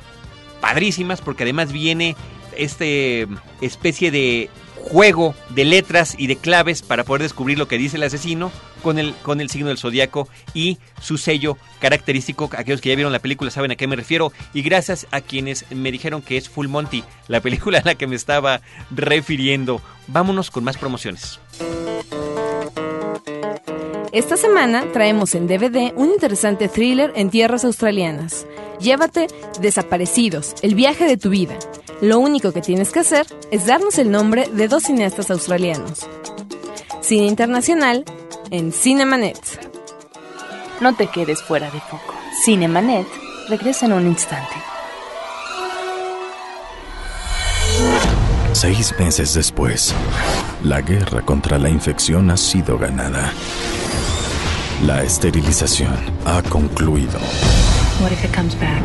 padrísimas, 0.59 1.21
porque 1.21 1.43
además 1.43 1.71
viene 1.71 2.15
este 2.57 3.27
especie 3.61 4.11
de 4.11 4.49
juego 4.87 5.35
de 5.49 5.65
letras 5.65 6.15
y 6.17 6.27
de 6.27 6.37
claves 6.37 6.81
para 6.81 7.03
poder 7.03 7.21
descubrir 7.21 7.57
lo 7.57 7.67
que 7.67 7.77
dice 7.77 7.97
el 7.97 8.03
asesino 8.03 8.51
con 8.81 8.99
el, 8.99 9.13
con 9.15 9.41
el 9.41 9.49
signo 9.49 9.67
del 9.67 9.77
zodiaco 9.77 10.29
y 10.53 10.77
su 11.01 11.17
sello 11.17 11.57
característico. 11.79 12.49
Aquellos 12.57 12.79
que 12.81 12.89
ya 12.89 12.95
vieron 12.95 13.11
la 13.11 13.19
película 13.19 13.51
saben 13.51 13.71
a 13.71 13.75
qué 13.75 13.87
me 13.87 13.95
refiero. 13.95 14.31
Y 14.53 14.61
gracias 14.61 15.07
a 15.11 15.21
quienes 15.21 15.65
me 15.71 15.91
dijeron 15.91 16.21
que 16.21 16.37
es 16.37 16.49
Full 16.49 16.67
Monty, 16.67 17.03
la 17.27 17.41
película 17.41 17.79
a 17.79 17.83
la 17.83 17.95
que 17.95 18.07
me 18.07 18.15
estaba 18.15 18.61
refiriendo. 18.91 19.81
Vámonos 20.07 20.51
con 20.51 20.63
más 20.63 20.77
promociones. 20.77 21.39
Esta 24.13 24.37
semana 24.37 24.85
traemos 24.93 25.35
en 25.35 25.47
DVD 25.47 25.91
un 25.95 26.11
interesante 26.11 26.69
thriller 26.69 27.11
en 27.15 27.29
tierras 27.29 27.65
australianas. 27.65 28.47
Llévate 28.79 29.27
Desaparecidos, 29.59 30.55
el 30.61 30.75
viaje 30.75 31.05
de 31.05 31.17
tu 31.17 31.29
vida. 31.29 31.57
Lo 32.01 32.19
único 32.19 32.51
que 32.51 32.61
tienes 32.61 32.91
que 32.91 32.99
hacer 32.99 33.25
es 33.51 33.65
darnos 33.65 33.97
el 33.97 34.11
nombre 34.11 34.47
de 34.51 34.67
dos 34.67 34.83
cineastas 34.83 35.31
australianos. 35.31 36.07
Cine 37.01 37.25
Internacional 37.25 38.05
en 38.51 38.71
Cinemanet. 38.71 39.39
No 40.79 40.95
te 40.95 41.07
quedes 41.07 41.41
fuera 41.41 41.71
de 41.71 41.79
foco. 41.79 42.13
Cinemanet 42.43 43.07
regresa 43.49 43.87
en 43.87 43.93
un 43.93 44.07
instante. 44.07 44.53
Seis 48.53 48.93
meses 48.99 49.33
después, 49.33 49.93
la 50.63 50.81
guerra 50.81 51.21
contra 51.21 51.57
la 51.57 51.69
infección 51.69 52.29
ha 52.29 52.37
sido 52.37 52.77
ganada. 52.77 53.31
La 54.83 55.03
esterilización 55.03 55.95
ha 56.25 56.41
concluido. 56.43 57.19
What 57.99 58.11
if 58.11 58.23
it 58.23 58.31
comes 58.31 58.53
back? 58.59 58.83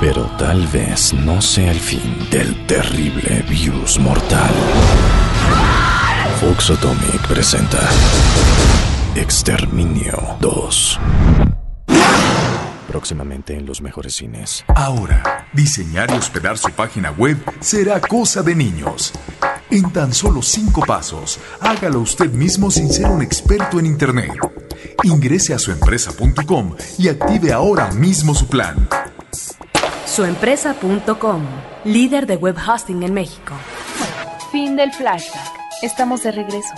Pero 0.00 0.24
tal 0.36 0.66
vez 0.66 1.14
no 1.14 1.40
sea 1.40 1.70
el 1.70 1.80
fin 1.80 2.28
del 2.30 2.66
terrible 2.66 3.42
virus 3.48 3.98
mortal. 3.98 4.50
Fox 6.40 6.70
Atomic 6.70 7.26
presenta 7.28 7.78
Exterminio 9.14 10.36
2. 10.40 11.00
Próximamente 12.88 13.54
en 13.54 13.64
los 13.64 13.80
mejores 13.80 14.14
cines. 14.16 14.62
Ahora, 14.68 15.46
diseñar 15.54 16.10
y 16.10 16.14
hospedar 16.14 16.58
su 16.58 16.70
página 16.72 17.12
web 17.12 17.38
será 17.60 17.98
cosa 18.00 18.42
de 18.42 18.54
niños. 18.54 19.14
En 19.72 19.90
tan 19.90 20.12
solo 20.12 20.42
cinco 20.42 20.82
pasos, 20.86 21.40
hágalo 21.58 22.00
usted 22.00 22.30
mismo 22.30 22.70
sin 22.70 22.90
ser 22.90 23.06
un 23.06 23.22
experto 23.22 23.80
en 23.80 23.86
Internet. 23.86 24.34
Ingrese 25.02 25.54
a 25.54 25.58
suempresa.com 25.58 26.76
y 26.98 27.08
active 27.08 27.54
ahora 27.54 27.90
mismo 27.92 28.34
su 28.34 28.48
plan. 28.48 28.86
Suempresa.com, 30.04 31.40
líder 31.86 32.26
de 32.26 32.36
web 32.36 32.54
hosting 32.58 33.02
en 33.02 33.14
México. 33.14 33.54
Fin 34.50 34.76
del 34.76 34.92
flashback. 34.92 35.50
Estamos 35.80 36.22
de 36.22 36.32
regreso. 36.32 36.74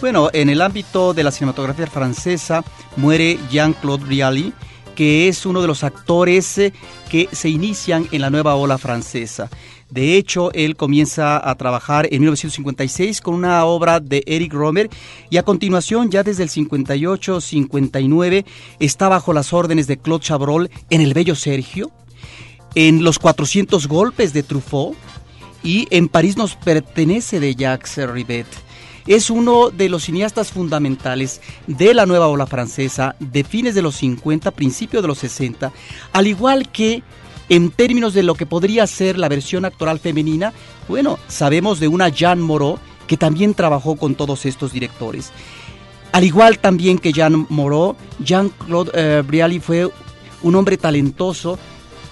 Bueno, 0.00 0.28
en 0.32 0.50
el 0.50 0.60
ámbito 0.60 1.14
de 1.14 1.24
la 1.24 1.30
cinematografía 1.30 1.86
francesa 1.86 2.64
muere 2.96 3.38
Jean-Claude 3.50 4.04
Brialy, 4.04 4.52
que 4.94 5.28
es 5.28 5.46
uno 5.46 5.60
de 5.60 5.66
los 5.66 5.84
actores 5.84 6.58
eh, 6.58 6.72
que 7.10 7.28
se 7.32 7.48
inician 7.48 8.06
en 8.12 8.20
la 8.20 8.30
nueva 8.30 8.54
ola 8.54 8.78
francesa. 8.78 9.50
De 9.90 10.16
hecho, 10.16 10.52
él 10.52 10.76
comienza 10.76 11.48
a 11.48 11.54
trabajar 11.54 12.06
en 12.10 12.20
1956 12.20 13.20
con 13.20 13.34
una 13.34 13.64
obra 13.64 14.00
de 14.00 14.22
Eric 14.26 14.52
Romer 14.52 14.90
y 15.30 15.36
a 15.36 15.42
continuación, 15.42 16.10
ya 16.10 16.22
desde 16.22 16.42
el 16.42 16.50
58-59, 16.50 18.44
está 18.80 19.08
bajo 19.08 19.32
las 19.32 19.52
órdenes 19.52 19.86
de 19.86 19.98
Claude 19.98 20.24
Chabrol 20.24 20.70
en 20.90 21.00
El 21.00 21.14
Bello 21.14 21.34
Sergio, 21.34 21.92
en 22.74 23.04
Los 23.04 23.18
400 23.18 23.86
Golpes 23.86 24.32
de 24.32 24.42
Truffaut 24.42 24.96
y 25.64 25.88
en 25.90 26.08
París 26.08 26.36
nos 26.36 26.54
pertenece 26.54 27.40
de 27.40 27.56
Jacques 27.56 27.96
Rivet 28.06 28.46
es 29.06 29.30
uno 29.30 29.70
de 29.70 29.88
los 29.88 30.04
cineastas 30.04 30.50
fundamentales 30.50 31.40
de 31.66 31.92
la 31.92 32.06
nueva 32.06 32.28
ola 32.28 32.46
francesa 32.46 33.16
de 33.18 33.44
fines 33.44 33.74
de 33.74 33.82
los 33.82 33.96
50, 33.96 34.50
principios 34.52 35.02
de 35.02 35.08
los 35.08 35.18
60, 35.18 35.72
al 36.12 36.26
igual 36.26 36.70
que 36.70 37.02
en 37.48 37.70
términos 37.70 38.14
de 38.14 38.22
lo 38.22 38.34
que 38.34 38.46
podría 38.46 38.86
ser 38.86 39.18
la 39.18 39.28
versión 39.28 39.64
actoral 39.64 39.98
femenina, 39.98 40.52
bueno, 40.88 41.18
sabemos 41.28 41.80
de 41.80 41.88
una 41.88 42.08
Jeanne 42.08 42.42
Moreau 42.42 42.78
que 43.06 43.18
también 43.18 43.52
trabajó 43.52 43.96
con 43.96 44.14
todos 44.14 44.46
estos 44.46 44.72
directores. 44.72 45.30
Al 46.12 46.24
igual 46.24 46.58
también 46.58 46.98
que 46.98 47.12
Jean 47.12 47.44
Moreau, 47.50 47.96
Jean-Claude 48.20 48.92
eh, 48.94 49.22
Brialy 49.26 49.58
fue 49.58 49.90
un 50.42 50.54
hombre 50.54 50.76
talentoso 50.76 51.58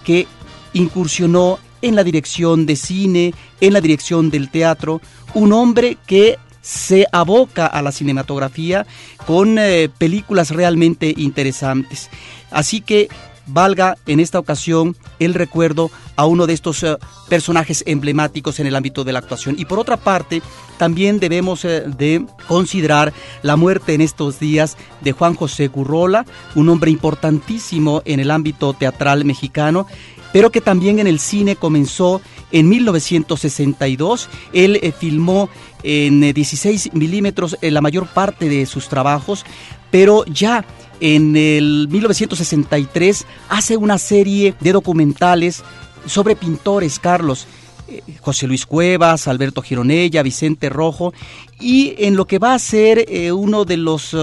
que 0.04 0.26
incursionó 0.72 1.58
en 1.82 1.96
la 1.96 2.04
dirección 2.04 2.64
de 2.66 2.76
cine, 2.76 3.34
en 3.60 3.72
la 3.72 3.80
dirección 3.80 4.30
del 4.30 4.50
teatro, 4.50 5.00
un 5.34 5.52
hombre 5.52 5.98
que 6.06 6.38
se 6.62 7.06
aboca 7.12 7.66
a 7.66 7.82
la 7.82 7.92
cinematografía 7.92 8.86
con 9.26 9.58
eh, 9.58 9.90
películas 9.98 10.50
realmente 10.50 11.12
interesantes. 11.16 12.08
Así 12.50 12.80
que 12.80 13.08
valga 13.46 13.96
en 14.06 14.20
esta 14.20 14.38
ocasión 14.38 14.96
el 15.18 15.34
recuerdo 15.34 15.90
a 16.16 16.26
uno 16.26 16.46
de 16.46 16.52
estos 16.52 16.82
eh, 16.82 16.96
personajes 17.28 17.82
emblemáticos 17.86 18.60
en 18.60 18.66
el 18.66 18.76
ámbito 18.76 19.04
de 19.04 19.12
la 19.12 19.18
actuación. 19.18 19.56
Y 19.58 19.64
por 19.64 19.78
otra 19.78 19.96
parte, 19.96 20.42
también 20.78 21.18
debemos 21.18 21.64
eh, 21.64 21.82
de 21.86 22.24
considerar 22.46 23.12
la 23.42 23.56
muerte 23.56 23.94
en 23.94 24.00
estos 24.00 24.38
días 24.38 24.76
de 25.00 25.12
Juan 25.12 25.34
José 25.34 25.68
Gurrola, 25.68 26.24
un 26.54 26.68
hombre 26.68 26.90
importantísimo 26.90 28.02
en 28.04 28.20
el 28.20 28.30
ámbito 28.30 28.72
teatral 28.72 29.24
mexicano, 29.24 29.86
pero 30.32 30.50
que 30.50 30.60
también 30.60 30.98
en 30.98 31.06
el 31.06 31.18
cine 31.18 31.56
comenzó 31.56 32.20
en 32.50 32.68
1962. 32.68 34.28
Él 34.52 34.78
eh, 34.82 34.92
filmó 34.92 35.48
en 35.82 36.32
16 36.32 36.94
milímetros 36.94 37.56
la 37.60 37.80
mayor 37.80 38.06
parte 38.06 38.48
de 38.48 38.66
sus 38.66 38.88
trabajos, 38.88 39.44
pero 39.90 40.24
ya 40.26 40.64
en 41.00 41.36
el 41.36 41.88
1963 41.90 43.26
hace 43.48 43.76
una 43.76 43.98
serie 43.98 44.54
de 44.60 44.72
documentales 44.72 45.64
sobre 46.06 46.36
pintores, 46.36 46.98
Carlos. 46.98 47.46
Eh, 47.88 48.02
José 48.20 48.46
Luis 48.46 48.64
Cuevas, 48.64 49.26
Alberto 49.26 49.62
Gironella, 49.62 50.22
Vicente 50.22 50.68
Rojo, 50.68 51.12
y 51.60 51.94
en 51.98 52.16
lo 52.16 52.26
que 52.26 52.38
va 52.38 52.54
a 52.54 52.58
ser 52.58 53.04
eh, 53.08 53.32
uno 53.32 53.64
de 53.64 53.76
los 53.76 54.16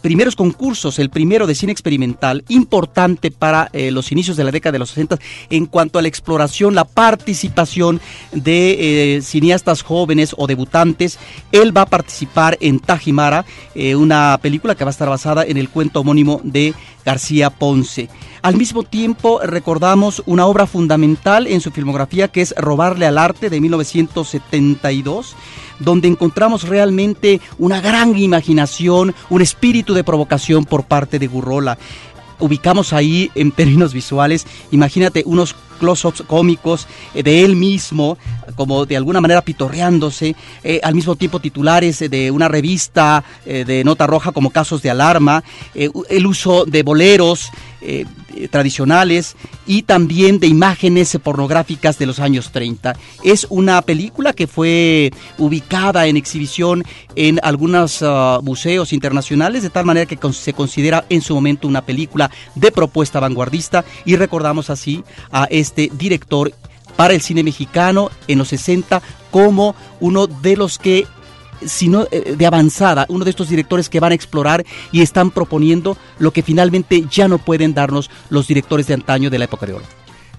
primeros 0.00 0.36
concursos, 0.36 0.98
el 0.98 1.10
primero 1.10 1.46
de 1.46 1.54
cine 1.54 1.72
experimental, 1.72 2.44
importante 2.48 3.30
para 3.30 3.68
eh, 3.72 3.90
los 3.90 4.12
inicios 4.12 4.36
de 4.36 4.44
la 4.44 4.50
década 4.50 4.72
de 4.72 4.78
los 4.78 4.90
60 4.90 5.18
en 5.50 5.66
cuanto 5.66 5.98
a 5.98 6.02
la 6.02 6.08
exploración, 6.08 6.74
la 6.74 6.84
participación 6.84 8.00
de 8.32 9.16
eh, 9.16 9.22
cineastas 9.22 9.82
jóvenes 9.82 10.34
o 10.36 10.46
debutantes. 10.46 11.18
Él 11.52 11.76
va 11.76 11.82
a 11.82 11.86
participar 11.86 12.56
en 12.60 12.80
Tajimara, 12.80 13.44
eh, 13.74 13.94
una 13.94 14.38
película 14.40 14.74
que 14.74 14.84
va 14.84 14.90
a 14.90 14.92
estar 14.92 15.08
basada 15.08 15.44
en 15.44 15.56
el 15.56 15.68
cuento 15.68 16.00
homónimo 16.00 16.40
de 16.42 16.74
García 17.04 17.50
Ponce. 17.50 18.08
Al 18.42 18.56
mismo 18.56 18.82
tiempo 18.82 19.40
recordamos 19.42 20.22
una 20.26 20.46
obra 20.46 20.66
fundamental 20.66 21.46
en 21.46 21.62
su 21.62 21.70
filmografía 21.70 22.28
que 22.28 22.42
es 22.42 22.54
Robarle 22.58 23.06
al 23.06 23.16
arte 23.16 23.48
de 23.48 23.60
1972 23.60 25.34
donde 25.78 26.08
encontramos 26.08 26.68
realmente 26.68 27.40
una 27.58 27.80
gran 27.80 28.16
imaginación, 28.16 29.14
un 29.30 29.42
espíritu 29.42 29.94
de 29.94 30.04
provocación 30.04 30.64
por 30.64 30.84
parte 30.84 31.18
de 31.18 31.26
Gurrola. 31.26 31.78
Ubicamos 32.40 32.92
ahí 32.92 33.30
en 33.34 33.52
términos 33.52 33.94
visuales, 33.94 34.46
imagínate 34.72 35.22
unos 35.24 35.54
close-ups 35.78 36.22
cómicos 36.26 36.86
eh, 37.14 37.22
de 37.22 37.44
él 37.44 37.56
mismo, 37.56 38.18
como 38.56 38.86
de 38.86 38.96
alguna 38.96 39.20
manera 39.20 39.42
pitorreándose, 39.42 40.34
eh, 40.62 40.80
al 40.82 40.94
mismo 40.94 41.16
tiempo 41.16 41.40
titulares 41.40 41.98
de 41.98 42.30
una 42.30 42.48
revista 42.48 43.24
eh, 43.46 43.64
de 43.64 43.84
nota 43.84 44.06
roja 44.06 44.32
como 44.32 44.50
Casos 44.50 44.82
de 44.82 44.90
Alarma, 44.90 45.44
el 45.74 46.26
uso 46.26 46.64
de 46.64 46.82
boleros 46.82 47.50
tradicionales 48.50 49.36
y 49.66 49.82
también 49.82 50.38
de 50.38 50.46
imágenes 50.46 51.18
pornográficas 51.22 51.98
de 51.98 52.06
los 52.06 52.20
años 52.20 52.52
30. 52.52 52.96
Es 53.22 53.46
una 53.50 53.80
película 53.82 54.32
que 54.32 54.46
fue 54.46 55.12
ubicada 55.38 56.06
en 56.06 56.16
exhibición 56.16 56.84
en 57.16 57.40
algunos 57.42 58.00
ah, 58.02 58.40
museos 58.42 58.92
internacionales, 58.92 59.62
de 59.62 59.70
tal 59.70 59.84
manera 59.84 60.06
que 60.06 60.18
se 60.32 60.52
considera 60.52 61.04
en 61.08 61.20
su 61.20 61.34
momento 61.34 61.68
una 61.68 61.84
película 61.84 62.30
de 62.54 62.72
propuesta 62.72 63.20
vanguardista 63.20 63.84
y 64.04 64.16
recordamos 64.16 64.70
así 64.70 65.04
a 65.30 65.44
este 65.50 65.90
director 65.94 66.52
para 66.96 67.14
el 67.14 67.20
cine 67.20 67.42
mexicano 67.42 68.10
en 68.28 68.38
los 68.38 68.48
60 68.48 69.02
como 69.30 69.74
uno 70.00 70.26
de 70.26 70.56
los 70.56 70.78
que 70.78 71.06
sino 71.66 72.06
eh, 72.10 72.34
de 72.36 72.46
avanzada, 72.46 73.06
uno 73.08 73.24
de 73.24 73.30
estos 73.30 73.48
directores 73.48 73.88
que 73.88 74.00
van 74.00 74.12
a 74.12 74.14
explorar 74.14 74.64
y 74.92 75.02
están 75.02 75.30
proponiendo 75.30 75.96
lo 76.18 76.32
que 76.32 76.42
finalmente 76.42 77.04
ya 77.10 77.28
no 77.28 77.38
pueden 77.38 77.74
darnos 77.74 78.10
los 78.30 78.46
directores 78.46 78.86
de 78.86 78.94
antaño 78.94 79.30
de 79.30 79.38
la 79.38 79.44
época 79.44 79.66
de 79.66 79.74
oro. 79.74 79.84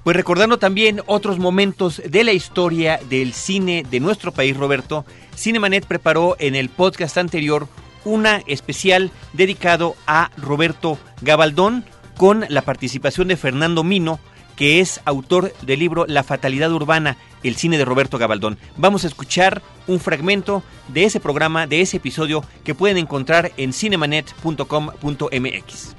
Pues 0.04 0.16
recordando 0.16 0.60
también 0.60 1.02
otros 1.08 1.40
momentos 1.40 2.00
de 2.08 2.24
la 2.24 2.32
historia 2.32 3.00
del 3.10 3.34
cine 3.34 3.84
de 3.90 4.00
nuestro 4.00 4.32
país, 4.32 4.56
Roberto, 4.56 5.04
Cinemanet 5.36 5.88
preparó 5.88 6.36
en 6.38 6.54
el 6.54 6.70
podcast 6.70 7.18
anterior 7.18 7.68
una 8.04 8.44
especial 8.46 9.12
dedicado 9.34 9.96
a 10.06 10.30
Roberto 10.38 11.00
Gabaldón 11.22 11.86
con 12.18 12.46
la 12.50 12.62
participación 12.62 13.28
de 13.30 13.36
Fernando 13.36 13.84
Mino, 13.84 14.20
que 14.56 14.80
es 14.80 15.02
autor 15.06 15.52
del 15.64 15.80
libro 15.80 16.06
La 16.08 16.24
fatalidad 16.24 16.72
urbana, 16.72 17.18
el 17.48 17.56
cine 17.56 17.78
de 17.78 17.86
Roberto 17.86 18.18
Gabaldón. 18.18 18.58
Vamos 18.78 19.04
a 19.04 19.08
escuchar 19.08 19.62
un 19.88 20.00
fragmento 20.00 20.64
de 20.88 21.06
ese 21.06 21.20
programa, 21.20 21.68
de 21.68 21.82
ese 21.82 21.98
episodio 21.98 22.44
que 22.64 22.76
pueden 22.76 22.98
encontrar 22.98 23.52
en 23.58 23.74
cinemanet.com.mx. 23.74 25.96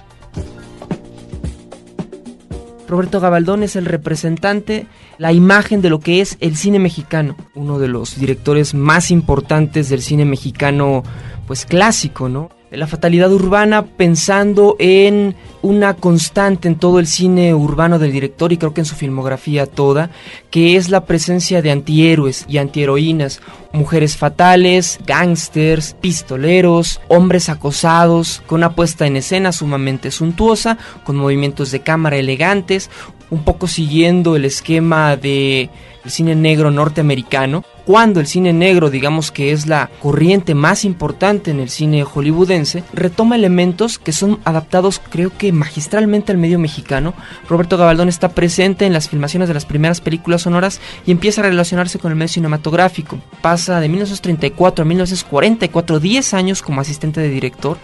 Roberto 2.88 3.20
Gabaldón 3.20 3.62
es 3.62 3.76
el 3.76 3.84
representante, 3.84 4.86
la 5.18 5.32
imagen 5.32 5.82
de 5.82 5.90
lo 5.90 5.98
que 5.98 6.20
es 6.20 6.36
el 6.40 6.56
cine 6.56 6.78
mexicano, 6.78 7.36
uno 7.54 7.78
de 7.78 7.88
los 7.88 8.18
directores 8.18 8.74
más 8.74 9.10
importantes 9.10 9.88
del 9.88 10.02
cine 10.02 10.24
mexicano, 10.24 11.02
pues 11.46 11.66
clásico, 11.66 12.28
¿no? 12.28 12.50
La 12.76 12.86
fatalidad 12.86 13.32
urbana 13.32 13.86
pensando 13.86 14.76
en 14.78 15.34
una 15.62 15.94
constante 15.94 16.68
en 16.68 16.76
todo 16.76 16.98
el 16.98 17.06
cine 17.06 17.54
urbano 17.54 17.98
del 17.98 18.12
director 18.12 18.52
y 18.52 18.56
creo 18.56 18.74
que 18.74 18.82
en 18.82 18.84
su 18.84 18.94
filmografía 18.94 19.66
toda, 19.66 20.10
que 20.50 20.76
es 20.76 20.90
la 20.90 21.06
presencia 21.06 21.62
de 21.62 21.70
antihéroes 21.70 22.44
y 22.48 22.58
antiheroínas, 22.58 23.40
mujeres 23.72 24.16
fatales, 24.16 24.98
gángsters, 25.06 25.96
pistoleros, 26.00 27.00
hombres 27.08 27.48
acosados, 27.48 28.42
con 28.46 28.58
una 28.58 28.74
puesta 28.74 29.06
en 29.06 29.16
escena 29.16 29.52
sumamente 29.52 30.10
suntuosa, 30.10 30.78
con 31.04 31.16
movimientos 31.16 31.70
de 31.72 31.80
cámara 31.80 32.16
elegantes, 32.16 32.90
un 33.30 33.42
poco 33.42 33.66
siguiendo 33.66 34.36
el 34.36 34.44
esquema 34.44 35.16
de 35.16 35.68
el 36.06 36.12
cine 36.12 36.36
negro 36.36 36.70
norteamericano, 36.70 37.64
cuando 37.84 38.20
el 38.20 38.26
cine 38.26 38.52
negro, 38.52 38.90
digamos 38.90 39.30
que 39.30 39.50
es 39.52 39.66
la 39.66 39.90
corriente 40.00 40.54
más 40.54 40.84
importante 40.84 41.50
en 41.50 41.58
el 41.60 41.68
cine 41.68 42.04
hollywoodense, 42.04 42.84
retoma 42.92 43.34
elementos 43.34 43.98
que 43.98 44.12
son 44.12 44.38
adaptados 44.44 45.00
creo 45.10 45.36
que 45.36 45.52
magistralmente 45.52 46.30
al 46.30 46.38
medio 46.38 46.58
mexicano. 46.58 47.12
Roberto 47.48 47.76
Gabaldón 47.76 48.08
está 48.08 48.28
presente 48.30 48.86
en 48.86 48.92
las 48.92 49.08
filmaciones 49.08 49.48
de 49.48 49.54
las 49.54 49.66
primeras 49.66 50.00
películas 50.00 50.42
sonoras 50.42 50.80
y 51.06 51.10
empieza 51.10 51.40
a 51.40 51.44
relacionarse 51.44 51.98
con 51.98 52.12
el 52.12 52.16
medio 52.16 52.28
cinematográfico. 52.28 53.18
Pasa 53.42 53.80
de 53.80 53.88
1934 53.88 54.82
a 54.82 54.86
1944, 54.86 56.00
10 56.00 56.34
años 56.34 56.62
como 56.62 56.80
asistente 56.80 57.20
de 57.20 57.28
director 57.28 57.78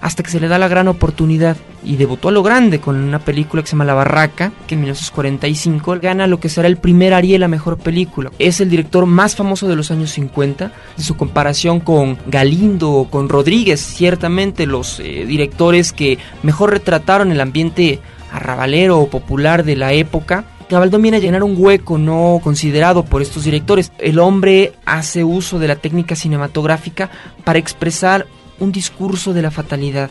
hasta 0.00 0.22
que 0.22 0.30
se 0.30 0.40
le 0.40 0.48
da 0.48 0.58
la 0.58 0.68
gran 0.68 0.88
oportunidad 0.88 1.56
y 1.84 1.96
debutó 1.96 2.28
a 2.28 2.32
lo 2.32 2.42
grande 2.42 2.80
con 2.80 2.96
una 2.96 3.18
película 3.18 3.62
que 3.62 3.68
se 3.68 3.72
llama 3.72 3.84
La 3.84 3.94
Barraca, 3.94 4.52
que 4.66 4.74
en 4.74 4.80
1945 4.80 5.98
gana 6.00 6.26
lo 6.26 6.40
que 6.40 6.48
será 6.48 6.68
el 6.68 6.76
primer 6.76 7.14
Ariel 7.14 7.42
a 7.42 7.48
mejor 7.48 7.78
película. 7.78 8.30
Es 8.38 8.60
el 8.60 8.70
director 8.70 9.06
más 9.06 9.36
famoso 9.36 9.68
de 9.68 9.76
los 9.76 9.90
años 9.90 10.10
50, 10.10 10.72
en 10.96 11.04
su 11.04 11.16
comparación 11.16 11.80
con 11.80 12.18
Galindo 12.26 12.90
o 12.92 13.10
con 13.10 13.28
Rodríguez, 13.28 13.80
ciertamente 13.80 14.66
los 14.66 15.00
eh, 15.00 15.24
directores 15.26 15.92
que 15.92 16.18
mejor 16.42 16.70
retrataron 16.70 17.32
el 17.32 17.40
ambiente 17.40 18.00
arrabalero 18.32 18.98
o 18.98 19.08
popular 19.08 19.64
de 19.64 19.76
la 19.76 19.92
época. 19.92 20.44
Gabaldón 20.68 21.00
viene 21.00 21.16
a 21.16 21.20
llenar 21.20 21.42
un 21.42 21.54
hueco 21.56 21.96
no 21.96 22.40
considerado 22.44 23.04
por 23.04 23.22
estos 23.22 23.44
directores. 23.44 23.90
El 23.98 24.18
hombre 24.18 24.74
hace 24.84 25.24
uso 25.24 25.58
de 25.58 25.68
la 25.68 25.76
técnica 25.76 26.14
cinematográfica 26.14 27.08
para 27.44 27.58
expresar 27.58 28.26
un 28.60 28.72
discurso 28.72 29.32
de 29.32 29.42
la 29.42 29.50
fatalidad. 29.50 30.10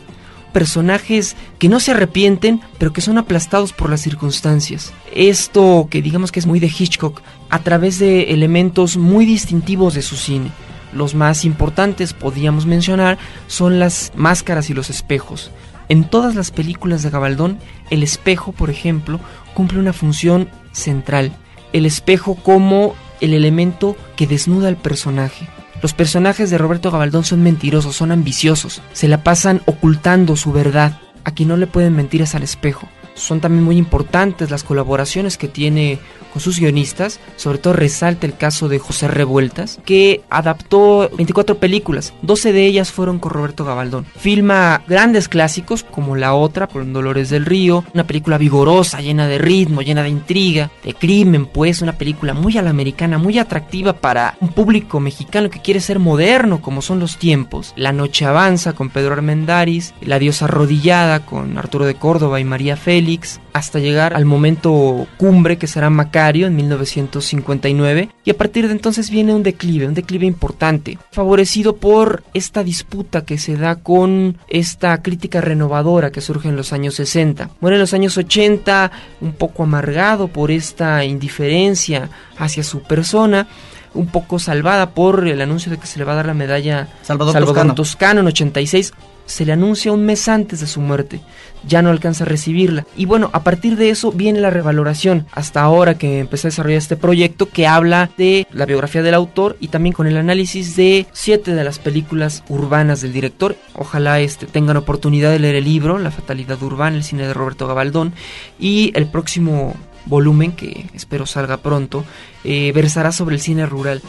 Personajes 0.52 1.36
que 1.58 1.68
no 1.68 1.78
se 1.78 1.90
arrepienten, 1.92 2.60
pero 2.78 2.92
que 2.92 3.00
son 3.00 3.18
aplastados 3.18 3.72
por 3.72 3.90
las 3.90 4.00
circunstancias. 4.00 4.92
Esto 5.14 5.88
que 5.90 6.02
digamos 6.02 6.32
que 6.32 6.40
es 6.40 6.46
muy 6.46 6.58
de 6.58 6.68
Hitchcock, 6.68 7.20
a 7.50 7.58
través 7.60 7.98
de 7.98 8.32
elementos 8.32 8.96
muy 8.96 9.26
distintivos 9.26 9.94
de 9.94 10.02
su 10.02 10.16
cine. 10.16 10.50
Los 10.92 11.14
más 11.14 11.44
importantes, 11.44 12.14
podríamos 12.14 12.64
mencionar, 12.64 13.18
son 13.46 13.78
las 13.78 14.10
máscaras 14.16 14.70
y 14.70 14.74
los 14.74 14.88
espejos. 14.88 15.50
En 15.90 16.04
todas 16.04 16.34
las 16.34 16.50
películas 16.50 17.02
de 17.02 17.10
Gabaldón, 17.10 17.58
el 17.90 18.02
espejo, 18.02 18.52
por 18.52 18.70
ejemplo, 18.70 19.20
cumple 19.54 19.78
una 19.78 19.92
función 19.92 20.48
central. 20.72 21.32
El 21.72 21.86
espejo 21.86 22.36
como 22.36 22.94
el 23.20 23.34
elemento 23.34 23.96
que 24.16 24.26
desnuda 24.26 24.68
al 24.68 24.76
personaje. 24.76 25.48
Los 25.80 25.94
personajes 25.94 26.50
de 26.50 26.58
Roberto 26.58 26.90
Gabaldón 26.90 27.24
son 27.24 27.42
mentirosos, 27.42 27.94
son 27.94 28.10
ambiciosos, 28.10 28.82
se 28.92 29.06
la 29.06 29.22
pasan 29.22 29.62
ocultando 29.66 30.34
su 30.36 30.50
verdad. 30.52 30.98
A 31.24 31.30
quien 31.30 31.48
no 31.48 31.56
le 31.56 31.66
pueden 31.66 31.94
mentir 31.94 32.22
es 32.22 32.34
al 32.34 32.42
espejo. 32.42 32.88
Son 33.14 33.40
también 33.40 33.64
muy 33.64 33.76
importantes 33.76 34.50
las 34.50 34.64
colaboraciones 34.64 35.36
que 35.36 35.46
tiene 35.48 35.98
con 36.38 36.44
sus 36.44 36.60
guionistas, 36.60 37.18
sobre 37.34 37.58
todo 37.58 37.72
resalta 37.72 38.24
el 38.24 38.36
caso 38.36 38.68
de 38.68 38.78
José 38.78 39.08
Revueltas, 39.08 39.80
que 39.84 40.20
adaptó 40.30 41.10
24 41.16 41.58
películas, 41.58 42.14
12 42.22 42.52
de 42.52 42.64
ellas 42.64 42.92
fueron 42.92 43.18
con 43.18 43.32
Roberto 43.32 43.64
Gabaldón. 43.64 44.06
Filma 44.16 44.82
grandes 44.86 45.28
clásicos 45.28 45.82
como 45.82 46.14
La 46.14 46.34
Otra, 46.34 46.68
por 46.68 46.88
Dolores 46.92 47.30
del 47.30 47.44
Río, 47.44 47.84
una 47.92 48.06
película 48.06 48.38
vigorosa, 48.38 49.00
llena 49.00 49.26
de 49.26 49.38
ritmo, 49.38 49.82
llena 49.82 50.04
de 50.04 50.10
intriga, 50.10 50.70
de 50.84 50.94
crimen, 50.94 51.46
pues 51.46 51.82
una 51.82 51.98
película 51.98 52.34
muy 52.34 52.56
a 52.56 52.62
la 52.62 52.70
americana, 52.70 53.18
muy 53.18 53.40
atractiva 53.40 53.94
para 53.94 54.36
un 54.40 54.50
público 54.50 55.00
mexicano 55.00 55.50
que 55.50 55.60
quiere 55.60 55.80
ser 55.80 55.98
moderno 55.98 56.62
como 56.62 56.82
son 56.82 57.00
los 57.00 57.16
tiempos. 57.16 57.72
La 57.74 57.92
Noche 57.92 58.26
Avanza 58.26 58.74
con 58.74 58.90
Pedro 58.90 59.14
Armendáriz, 59.14 59.92
La 60.00 60.20
Diosa 60.20 60.44
Arrodillada 60.44 61.26
con 61.26 61.58
Arturo 61.58 61.84
de 61.84 61.96
Córdoba 61.96 62.38
y 62.38 62.44
María 62.44 62.76
Félix, 62.76 63.40
hasta 63.58 63.78
llegar 63.78 64.14
al 64.14 64.24
momento 64.24 65.06
cumbre 65.16 65.58
que 65.58 65.66
será 65.66 65.90
Macario 65.90 66.46
en 66.46 66.56
1959 66.56 68.08
y 68.24 68.30
a 68.30 68.36
partir 68.36 68.66
de 68.66 68.72
entonces 68.72 69.10
viene 69.10 69.34
un 69.34 69.42
declive, 69.42 69.86
un 69.86 69.94
declive 69.94 70.26
importante, 70.26 70.98
favorecido 71.10 71.76
por 71.76 72.22
esta 72.34 72.62
disputa 72.62 73.24
que 73.24 73.38
se 73.38 73.56
da 73.56 73.76
con 73.76 74.38
esta 74.48 75.02
crítica 75.02 75.40
renovadora 75.40 76.10
que 76.10 76.20
surge 76.20 76.48
en 76.48 76.56
los 76.56 76.72
años 76.72 76.94
60. 76.94 77.50
Muere 77.60 77.76
en 77.76 77.80
los 77.80 77.94
años 77.94 78.16
80 78.16 78.90
un 79.20 79.32
poco 79.32 79.64
amargado 79.64 80.28
por 80.28 80.50
esta 80.50 81.04
indiferencia 81.04 82.08
hacia 82.38 82.62
su 82.62 82.82
persona 82.82 83.48
un 83.94 84.06
poco 84.06 84.38
salvada 84.38 84.90
por 84.90 85.26
el 85.26 85.40
anuncio 85.40 85.70
de 85.70 85.78
que 85.78 85.86
se 85.86 85.98
le 85.98 86.04
va 86.04 86.12
a 86.12 86.16
dar 86.16 86.26
la 86.26 86.34
medalla 86.34 86.88
Salvador, 87.02 87.34
Toscano. 87.34 87.74
Toscano 87.74 88.20
en 88.20 88.26
86 88.26 88.92
se 89.28 89.44
le 89.44 89.52
anuncia 89.52 89.92
un 89.92 90.04
mes 90.04 90.26
antes 90.26 90.60
de 90.60 90.66
su 90.66 90.80
muerte. 90.80 91.20
Ya 91.66 91.82
no 91.82 91.90
alcanza 91.90 92.24
a 92.24 92.26
recibirla. 92.26 92.86
Y 92.96 93.04
bueno, 93.04 93.30
a 93.32 93.42
partir 93.42 93.76
de 93.76 93.90
eso 93.90 94.10
viene 94.10 94.40
la 94.40 94.50
revaloración. 94.50 95.26
Hasta 95.32 95.60
ahora 95.60 95.98
que 95.98 96.20
empecé 96.20 96.46
a 96.46 96.50
desarrollar 96.50 96.78
este 96.78 96.96
proyecto 96.96 97.48
que 97.48 97.66
habla 97.66 98.10
de 98.16 98.46
la 98.52 98.64
biografía 98.64 99.02
del 99.02 99.14
autor 99.14 99.56
y 99.60 99.68
también 99.68 99.92
con 99.92 100.06
el 100.06 100.16
análisis 100.16 100.76
de 100.76 101.06
siete 101.12 101.54
de 101.54 101.64
las 101.64 101.78
películas 101.78 102.42
urbanas 102.48 103.02
del 103.02 103.12
director. 103.12 103.56
Ojalá 103.74 104.20
este, 104.20 104.46
tengan 104.46 104.78
oportunidad 104.78 105.30
de 105.30 105.40
leer 105.40 105.56
el 105.56 105.64
libro, 105.64 105.98
La 105.98 106.10
fatalidad 106.10 106.62
urbana, 106.62 106.96
el 106.96 107.04
cine 107.04 107.26
de 107.26 107.34
Roberto 107.34 107.66
Gabaldón. 107.66 108.14
Y 108.58 108.92
el 108.94 109.08
próximo 109.08 109.74
volumen, 110.06 110.52
que 110.52 110.86
espero 110.94 111.26
salga 111.26 111.58
pronto, 111.58 112.04
eh, 112.44 112.72
versará 112.72 113.12
sobre 113.12 113.34
el 113.36 113.40
cine 113.40 113.66
rural. 113.66 114.02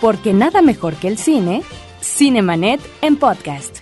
Porque 0.00 0.32
nada 0.32 0.62
mejor 0.62 0.94
que 0.94 1.08
el 1.08 1.18
cine, 1.18 1.62
Cinemanet 2.02 2.80
en 3.02 3.16
podcast. 3.16 3.78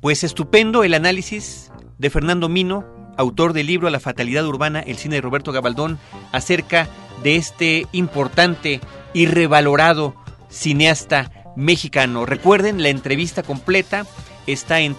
Pues 0.00 0.24
estupendo 0.24 0.84
el 0.84 0.94
análisis 0.94 1.70
de 1.98 2.10
Fernando 2.10 2.48
Mino, 2.48 2.84
autor 3.16 3.52
del 3.52 3.66
libro 3.66 3.90
La 3.90 4.00
fatalidad 4.00 4.46
urbana, 4.46 4.80
el 4.80 4.96
cine 4.96 5.16
de 5.16 5.20
Roberto 5.20 5.52
Gabaldón, 5.52 5.98
acerca 6.32 6.88
de 7.22 7.36
este 7.36 7.86
importante 7.92 8.80
y 9.12 9.26
revalorado 9.26 10.14
cineasta 10.48 11.32
mexicano. 11.56 12.26
Recuerden, 12.26 12.82
la 12.82 12.88
entrevista 12.88 13.42
completa 13.42 14.06
está 14.46 14.80
en 14.80 14.94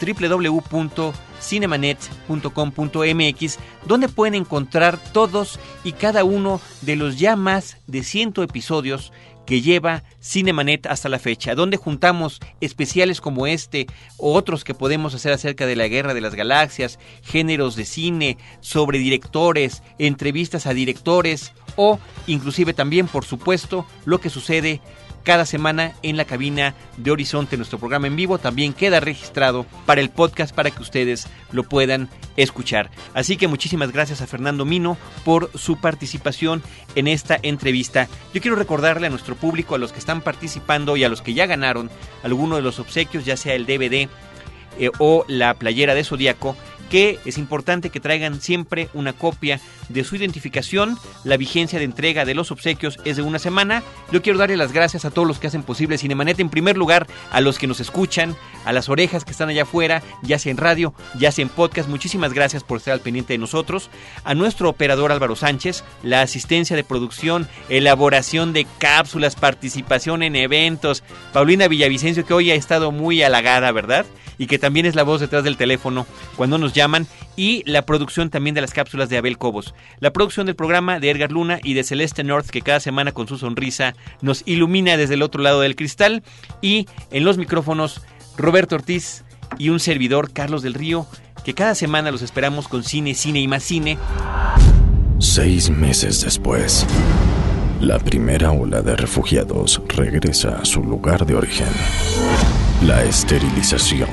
www.cinemanet.com.mx, 1.40 3.58
donde 3.86 4.10
pueden 4.10 4.36
encontrar 4.36 5.00
todos 5.12 5.60
y 5.84 5.94
cada 5.94 6.24
uno 6.24 6.62
de 6.82 6.96
los 6.96 7.18
ya 7.20 7.36
más 7.36 7.78
de 7.88 8.04
100 8.04 8.34
episodios 8.38 9.12
que 9.46 9.62
lleva 9.62 10.04
Cinemanet 10.22 10.86
hasta 10.86 11.10
la 11.10 11.18
fecha, 11.18 11.56
donde 11.56 11.78
juntamos 11.78 12.40
especiales 12.62 13.20
como 13.20 13.48
este 13.48 13.88
o 14.18 14.36
otros 14.36 14.64
que 14.64 14.76
podemos 14.76 15.16
hacer 15.16 15.34
acerca 15.34 15.66
de 15.66 15.76
la 15.76 15.88
Guerra 15.88 16.14
de 16.14 16.22
las 16.22 16.36
Galaxias, 16.36 17.00
géneros 17.24 17.76
de 17.76 17.86
cine, 17.86 18.38
sobre 18.60 19.00
directores, 19.00 19.82
entrevistas 19.98 20.68
a 20.68 20.76
directores 20.76 21.54
o 21.78 21.98
inclusive 22.28 22.74
también, 22.74 23.08
por 23.08 23.26
supuesto, 23.26 23.88
lo 24.06 24.22
que 24.22 24.30
sucede 24.30 24.82
cada 25.30 25.46
semana 25.46 25.94
en 26.02 26.18
la 26.18 26.26
cabina 26.26 26.74
de 26.98 27.12
Horizonte, 27.12 27.56
nuestro 27.56 27.78
programa 27.78 28.08
en 28.08 28.16
vivo, 28.16 28.40
también 28.40 28.74
queda 28.74 29.00
registrado 29.00 29.68
para 29.86 30.02
el 30.02 30.10
podcast 30.10 30.56
para 30.56 30.72
que 30.72 30.82
ustedes 30.82 31.28
lo 31.52 31.62
puedan 31.62 32.10
escuchar. 32.36 32.90
Así 33.14 33.38
que 33.38 33.48
muchísimas 33.48 33.92
gracias 33.92 34.24
a 34.24 34.26
Fernando 34.26 34.66
Mino 34.66 34.98
por 35.24 35.52
su 35.54 35.80
participación 35.80 36.64
en 36.96 37.08
esta 37.08 37.38
entrevista. 37.44 38.08
Yo 38.34 38.42
quiero 38.42 38.58
recordarle 38.58 39.06
a 39.06 39.12
nuestro 39.12 39.36
público, 39.36 39.76
a 39.76 39.78
los 39.78 39.92
que 39.92 40.00
están 40.00 40.22
participando 40.22 40.98
y 40.98 41.04
a 41.04 41.10
los 41.10 41.22
que 41.22 41.36
ya 41.36 41.46
ganaron 41.46 41.92
alguno 42.24 42.56
de 42.56 42.64
los 42.64 42.80
obsequios, 42.80 43.24
ya 43.24 43.38
sea 43.38 43.54
el 43.54 43.68
DVD 43.68 44.10
eh, 44.80 44.90
o 44.98 45.26
la 45.28 45.54
playera 45.54 45.94
de 45.94 46.06
Zodíaco, 46.06 46.58
que 46.90 47.20
es 47.26 47.38
importante 47.38 47.90
que 47.90 48.00
traigan 48.00 48.42
siempre 48.42 48.90
una 48.94 49.14
copia 49.14 49.60
de 49.90 50.04
su 50.04 50.16
identificación. 50.16 50.98
La 51.24 51.38
vigencia 51.38 51.80
de 51.80 51.86
entrega 51.86 52.26
de 52.26 52.34
los 52.34 52.52
obsequios 52.52 53.00
es 53.06 53.18
de 53.18 53.22
una 53.22 53.40
semana. 53.40 53.84
Yo 54.12 54.22
quiero 54.22 54.40
darle 54.40 54.58
las 54.58 54.74
gracias 54.74 55.06
a 55.06 55.12
todos 55.12 55.28
los 55.28 55.40
que 55.40 55.48
hacen 55.48 55.64
posible 55.64 55.98
Cinemanet. 55.98 56.40
En 56.40 56.50
primer 56.50 56.78
lugar, 56.78 57.08
a 57.32 57.42
los 57.42 57.58
que 57.58 57.68
nos 57.68 57.80
escuchan, 57.80 58.36
a 58.66 58.74
las 58.74 58.90
orejas 58.90 59.26
que 59.26 59.32
están 59.32 59.50
allá 59.50 59.64
afuera, 59.64 60.02
ya 60.22 60.40
sea 60.40 60.52
en 60.52 60.58
radio, 60.58 60.94
ya 61.18 61.32
sea 61.32 61.44
en 61.44 61.50
podcast. 61.50 61.90
Muchísimas 61.90 62.34
gracias 62.34 62.64
por 62.64 62.78
estar 62.78 62.94
al 62.94 63.02
pendiente 63.02 63.34
de 63.34 63.38
nosotros. 63.38 63.90
A 64.24 64.34
nuestro 64.34 64.70
operador 64.70 65.12
Álvaro 65.12 65.36
Sánchez, 65.36 65.84
la 66.04 66.22
asistencia 66.22 66.76
de 66.76 66.84
producción, 66.84 67.48
elaboración 67.70 68.54
de 68.54 68.66
cápsulas, 68.78 69.36
participación 69.36 70.24
en 70.24 70.36
eventos. 70.36 71.04
Paulina 71.34 71.68
Villavicencio, 71.68 72.26
que 72.26 72.34
hoy 72.34 72.52
ha 72.52 72.56
estado 72.56 72.92
muy 72.92 73.22
halagada, 73.22 73.72
¿verdad? 73.72 74.06
Y 74.38 74.48
que 74.48 74.58
también 74.58 74.86
es 74.86 74.96
la 74.96 75.04
voz 75.04 75.20
detrás 75.20 75.44
del 75.44 75.58
teléfono 75.58 76.08
cuando 76.38 76.58
nos 76.58 76.74
Y 77.36 77.64
la 77.66 77.86
producción 77.86 78.30
también 78.30 78.54
de 78.54 78.62
las 78.62 78.74
cápsulas 78.74 79.10
de 79.10 79.18
Abel 79.18 79.38
Cobos. 79.38 79.74
La 80.00 80.12
producción 80.12 80.46
del 80.46 80.56
programa 80.56 81.00
de 81.00 81.10
Edgar 81.10 81.32
Luna 81.32 81.60
y 81.64 81.74
de 81.74 81.84
Celeste 81.84 82.24
North, 82.24 82.48
que 82.48 82.62
cada 82.62 82.80
semana 82.80 83.12
con 83.12 83.28
su 83.28 83.38
sonrisa 83.38 83.96
nos 84.22 84.44
ilumina 84.46 84.98
desde 84.98 85.16
el 85.16 85.22
otro 85.22 85.42
lado 85.42 85.62
del 85.62 85.76
cristal. 85.76 86.24
Y 86.62 86.88
en 87.12 87.24
los 87.24 87.38
micrófonos, 87.38 88.02
Roberto 88.38 88.76
Ortiz 88.76 89.24
y 89.58 89.70
un 89.70 89.80
servidor, 89.80 90.32
Carlos 90.32 90.62
del 90.62 90.74
Río, 90.74 91.08
que 91.44 91.54
cada 91.54 91.76
semana 91.76 92.12
los 92.12 92.22
esperamos 92.22 92.68
con 92.68 92.84
cine, 92.84 93.16
cine 93.16 93.40
y 93.40 93.48
más 93.48 93.64
cine. 93.64 93.98
Seis 95.20 95.70
meses 95.70 96.22
después, 96.22 96.86
la 97.82 98.00
primera 98.00 98.52
ola 98.52 98.82
de 98.82 98.96
refugiados 98.96 99.82
regresa 99.88 100.60
a 100.62 100.66
su 100.66 100.84
lugar 100.84 101.26
de 101.26 101.36
origen. 101.36 101.68
La 102.84 103.04
esterilización 103.04 104.10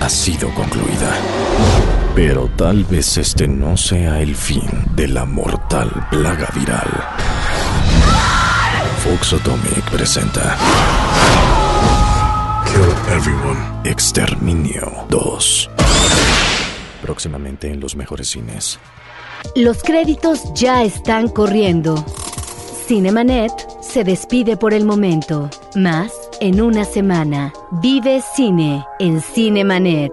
ha 0.00 0.08
sido 0.08 0.52
concluida. 0.54 1.91
Pero 2.14 2.50
tal 2.56 2.84
vez 2.84 3.16
este 3.16 3.48
no 3.48 3.76
sea 3.76 4.20
el 4.20 4.36
fin 4.36 4.68
de 4.94 5.08
la 5.08 5.24
mortal 5.24 5.90
plaga 6.10 6.48
viral. 6.54 6.90
Fox 8.98 9.32
Atomic 9.32 9.90
presenta 9.90 10.58
Kill 12.66 13.16
Everyone. 13.16 13.60
Exterminio 13.84 15.06
2. 15.08 15.70
Próximamente 17.00 17.68
en 17.68 17.80
los 17.80 17.96
mejores 17.96 18.28
cines. 18.28 18.78
Los 19.56 19.82
créditos 19.82 20.52
ya 20.54 20.84
están 20.84 21.28
corriendo. 21.28 22.04
Cinemanet 22.86 23.52
se 23.80 24.04
despide 24.04 24.58
por 24.58 24.74
el 24.74 24.84
momento. 24.84 25.48
Más 25.74 26.12
en 26.40 26.60
una 26.60 26.84
semana. 26.84 27.54
Vive 27.80 28.22
cine 28.36 28.84
en 28.98 29.22
Cinemanet. 29.22 30.12